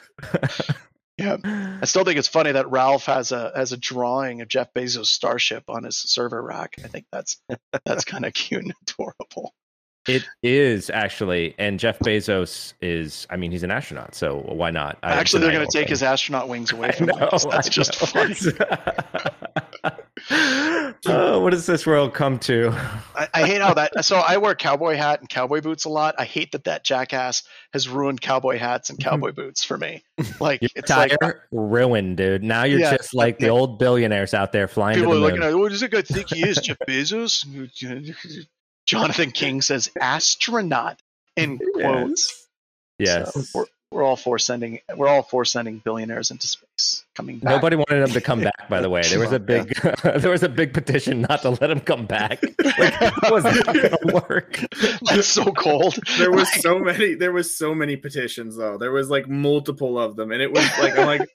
[1.18, 1.36] Yeah.
[1.44, 5.06] I still think it's funny that Ralph has a has a drawing of Jeff Bezos'
[5.06, 6.76] starship on his server rack.
[6.82, 7.36] I think that's
[7.84, 9.52] that's kind of cute and adorable.
[10.16, 13.26] It is actually, and Jeff Bezos is.
[13.30, 14.98] I mean, he's an astronaut, so why not?
[15.02, 17.18] I Actually, they're going to take his astronaut wings away from him.
[17.18, 18.34] know, That's I just funny.
[21.06, 22.70] oh, what does this world come to?
[23.14, 24.04] I, I hate how that.
[24.04, 26.14] So I wear cowboy hat and cowboy boots a lot.
[26.18, 27.42] I hate that that jackass
[27.72, 29.08] has ruined cowboy hats and mm-hmm.
[29.08, 30.02] cowboy boots for me.
[30.38, 31.16] Like Your it's like
[31.50, 32.42] ruined, dude.
[32.42, 32.96] Now you're Yeah.
[32.96, 35.58] just like the old billionaires out there flying people to are the looking oh, at
[35.58, 36.58] what does it guy think he is?
[36.58, 37.46] Jeff Bezos?
[38.90, 40.98] Jonathan King says astronaut
[41.36, 42.48] in quotes.
[42.98, 43.32] yes.
[43.32, 47.54] So we're, we're all for sending we're all for sending billionaires into space coming back.
[47.56, 48.68] Nobody wanted him to come back.
[48.68, 49.74] By the way, there was a big,
[50.04, 52.40] there was a big petition not to let him come back.
[52.42, 54.60] Like, it was not going to work.
[55.02, 55.98] That's so cold.
[56.18, 57.14] There was Like, so many.
[57.14, 58.78] There was so many petitions though.
[58.78, 61.28] There was like multiple of them, and it was like I'm like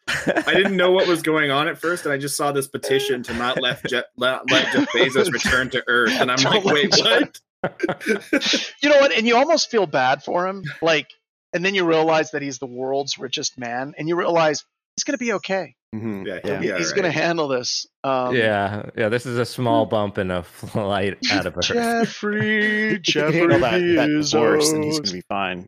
[0.47, 3.21] I didn't know what was going on at first, and I just saw this petition
[3.23, 6.73] to not let Jeff, let, let Jeff Bezos return to Earth, and I'm Don't like,
[6.73, 7.39] wait, Jeff- what?
[8.81, 9.11] you know what?
[9.11, 10.63] And you almost feel bad for him.
[10.81, 11.07] Like,
[11.53, 14.63] and then you realize that he's the world's richest man, and you realize
[14.95, 15.75] he's going to be okay.
[15.93, 16.27] Mhm.
[16.27, 16.59] Yeah, Yeah.
[16.59, 16.95] be he's right.
[17.01, 17.85] going to handle this.
[18.03, 19.07] Um, yeah, yeah.
[19.09, 21.65] This is a small bump in a flight out of Earth.
[21.67, 25.65] Jeffrey, If he Jeffrey handle that, that divorce, then he's gonna be fine.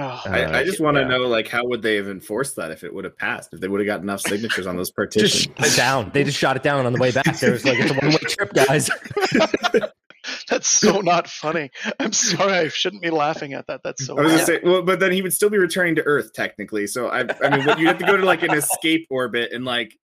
[0.00, 1.08] Oh, Uh, I, I just want to yeah.
[1.08, 3.52] know, like, how would they have enforced that if it would have passed?
[3.52, 5.42] If they would have got enough signatures on those Just petitions?
[5.58, 6.10] shot it down.
[6.14, 7.24] They just shot it down on the way back.
[7.40, 8.88] There was like it's a one way trip, guys.
[10.48, 11.70] that's so not funny.
[11.98, 12.52] I'm sorry.
[12.52, 13.82] I shouldn't be laughing at that.
[13.84, 14.18] That's so.
[14.18, 16.86] I was gonna say, well, but then he would still be returning to Earth technically.
[16.86, 19.94] So I, I mean, you have to go to like an escape orbit and like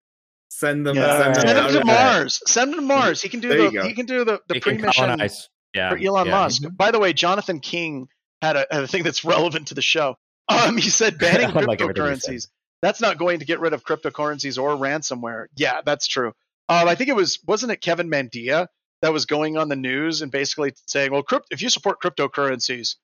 [0.49, 0.97] send them.
[0.97, 1.23] Yeah.
[1.23, 2.15] Send them, Send him out to of that.
[2.15, 2.43] Mars.
[2.47, 3.23] Send them to Mars.
[3.23, 3.77] He can do There you the.
[3.79, 3.85] go.
[3.87, 5.49] He can do the the pre-mission colonize.
[5.75, 6.33] Yeah, for Elon yeah.
[6.33, 6.63] Musk.
[6.77, 8.07] By the way, Jonathan King
[8.41, 10.17] had a, a thing that's relevant to the show.
[10.49, 12.49] Um, he said banning Unlike everything cryptocurrencies.
[12.83, 15.47] That's not going to get rid of cryptocurrencies or ransomware.
[15.57, 16.33] Yeah, that's true.
[16.69, 18.69] Um, I think it was wasn't it Kevin Mandia
[19.05, 22.97] that was going on the news and basically saying, "Well, crypt- if you support cryptocurrencies,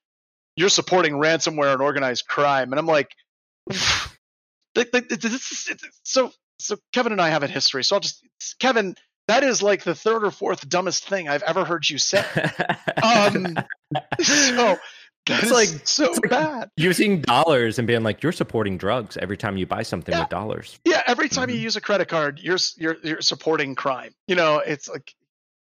[0.55, 3.11] you're supporting ransomware and organized crime." And I'm like,
[6.03, 7.83] so so Kevin and I have a history.
[7.83, 8.23] So I'll just
[8.59, 8.95] Kevin,
[9.27, 12.23] that is like the third or fourth dumbest thing I've ever heard you say.
[13.03, 13.55] Um,
[14.19, 14.77] so
[15.25, 16.69] that's It's like so it's like- bad.
[16.77, 20.21] Using dollars and being like, you're supporting drugs every time you buy something Yeah.
[20.21, 20.79] with dollars.
[20.85, 21.53] Yeah, every time Mhm.
[21.55, 24.13] you use a credit card, you're you're you're supporting crime.
[24.27, 25.13] You know, it's like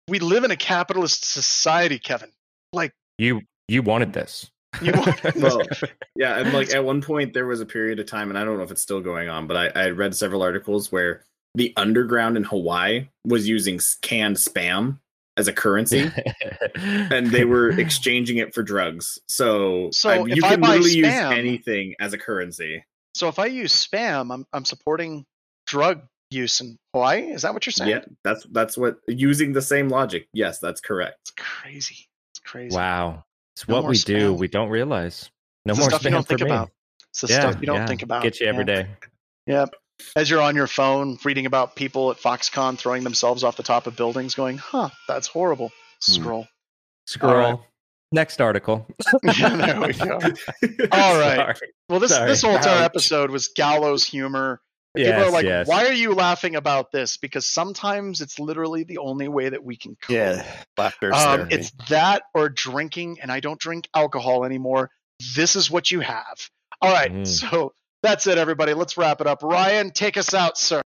[0.10, 2.32] we live in a capitalist society, Kevin.
[2.74, 4.50] Like You you wanted this.
[4.82, 5.62] you want well,
[6.16, 8.58] yeah, and like at one point there was a period of time, and I don't
[8.58, 11.24] know if it's still going on, but I, I read several articles where
[11.56, 15.00] the underground in Hawaii was using canned spam
[15.38, 16.12] as a currency,
[16.76, 19.18] and they were exchanging it for drugs.
[19.28, 22.84] So, So I- you can buy literally use anything as a currency.
[23.16, 25.26] so if I use spam, I'm I'm supporting
[25.66, 26.02] drug
[26.32, 27.32] use in Hawaii.
[27.32, 27.90] Is that what you're saying?
[27.90, 30.28] Yeah, that's that's what using the same logic.
[30.34, 31.18] Yes, that's correct.
[31.24, 32.08] It's crazy.
[32.34, 32.76] It's crazy.
[32.76, 33.24] wow.
[33.56, 34.34] It's No what more we do.
[34.34, 35.30] We don't realize.
[35.66, 36.48] No It's more stuff you don't for think me.
[36.48, 36.70] about.
[37.12, 38.24] It's the stuff you don't think about.
[38.24, 38.84] Get you every Yeah.
[38.84, 38.88] day.
[39.48, 39.74] Yep.
[40.16, 43.86] As you're on your phone reading about people at Foxconn throwing themselves off the top
[43.88, 45.70] of buildings, going, "Huh, that's horrible."
[46.06, 46.12] Hmm.
[46.14, 46.48] Scroll.
[47.08, 47.34] Scroll.
[47.34, 47.60] right.
[48.12, 48.88] Next article.
[49.24, 50.14] Yeah, there we go.
[50.92, 51.36] All right.
[51.36, 51.72] Sorry.
[51.90, 52.28] Well, this Sorry.
[52.30, 54.62] this whole entire episode was gallows humor.
[54.96, 55.68] Yes, People are like, yes.
[55.68, 59.78] "Why are you laughing about this?" Because sometimes it's literally the only way that we
[59.78, 60.10] can cope.
[60.16, 60.46] Yeah,
[60.78, 61.14] laughter.
[61.14, 64.90] Um, it's that or drinking, and I don't drink alcohol anymore.
[65.36, 66.50] This is what you have.
[66.82, 67.28] All right, Mm.
[67.28, 68.74] so that's it, everybody.
[68.74, 69.44] Let's wrap it up.
[69.44, 70.82] Ryan, take us out, sir.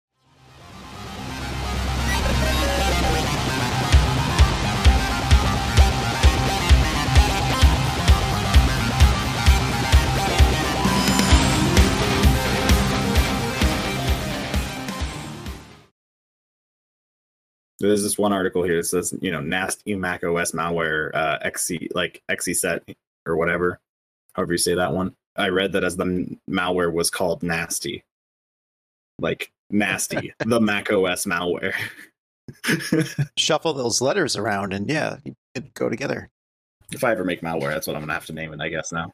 [17.80, 21.90] There's this one article here that says, you know, nasty Mac OS malware, uh, XC
[21.94, 23.80] like XCSSET or whatever,
[24.34, 25.16] however you say that one.
[25.38, 28.04] I read that as the malware was called nasty,
[29.20, 31.74] like nasty, the Mac OS malware.
[33.38, 35.18] Shuffle those letters around, and yeah,
[35.56, 36.30] could go together.
[36.92, 38.92] if I ever make malware, that's what I'm gonna have to name it, I guess
[38.92, 39.14] now.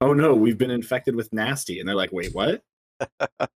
[0.00, 2.62] Oh no, we've been infected with nasty, and they're like, wait, what?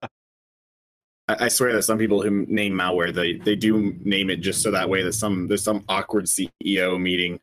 [1.29, 4.63] I, I swear that some people who name malware, they they do name it just
[4.63, 7.41] so that way that some there's some awkward CEO meeting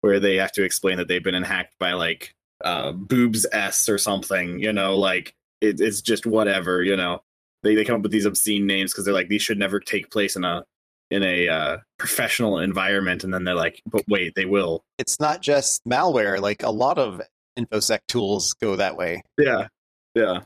[0.00, 3.98] where they have to explain that they've been hacked by like uh, boobs s or
[3.98, 7.22] something, you know, like it, it's just whatever, you know.
[7.62, 10.10] They they come up with these obscene names because they're like these should never take
[10.10, 10.64] place in a
[11.12, 14.82] in a uh, professional environment, and then they're like, but wait, they will.
[14.98, 17.20] It's not just malware; like a lot of
[17.58, 19.22] infosec tools go that way.
[19.38, 19.68] Yeah,
[20.14, 20.40] yeah,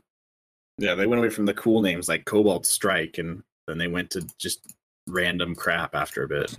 [0.78, 0.94] yeah.
[0.94, 4.26] They went away from the cool names like Cobalt Strike, and then they went to
[4.38, 4.60] just
[5.08, 6.56] random crap after a bit.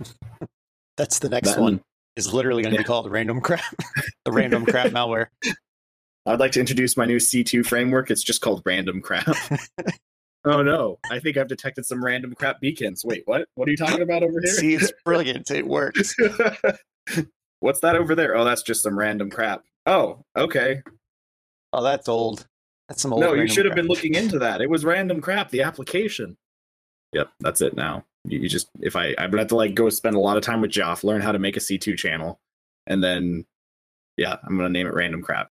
[0.96, 1.80] That's the next one.
[2.16, 2.82] Is literally going to Yeah.
[2.82, 3.62] be called random crap.
[4.24, 5.26] the random crap malware.
[6.26, 8.10] I'd like to introduce my new C2 framework.
[8.10, 9.28] It's just called Random Crap.
[10.44, 13.02] oh no, I think I've detected some random crap beacons.
[13.02, 13.48] Wait, what?
[13.54, 14.52] What are you talking about over here?
[14.52, 15.50] See, it's brilliant.
[15.50, 16.14] It works.
[17.60, 18.36] What's that over there?
[18.36, 19.62] Oh, that's just some random crap.
[19.86, 20.82] Oh, okay.
[21.72, 22.46] Oh, that's old.
[22.88, 23.20] That's some old.
[23.20, 23.76] no, you should have crap.
[23.76, 24.60] been looking into that.
[24.60, 26.36] It was random crap, the application.
[27.12, 28.04] Yep, that's it now.
[28.24, 30.42] You, you just if I I'm gonna have to like go spend a lot of
[30.42, 32.40] time with Joff, learn how to make a C2 channel,
[32.86, 33.44] and then
[34.16, 35.50] yeah, I'm gonna name it random crap.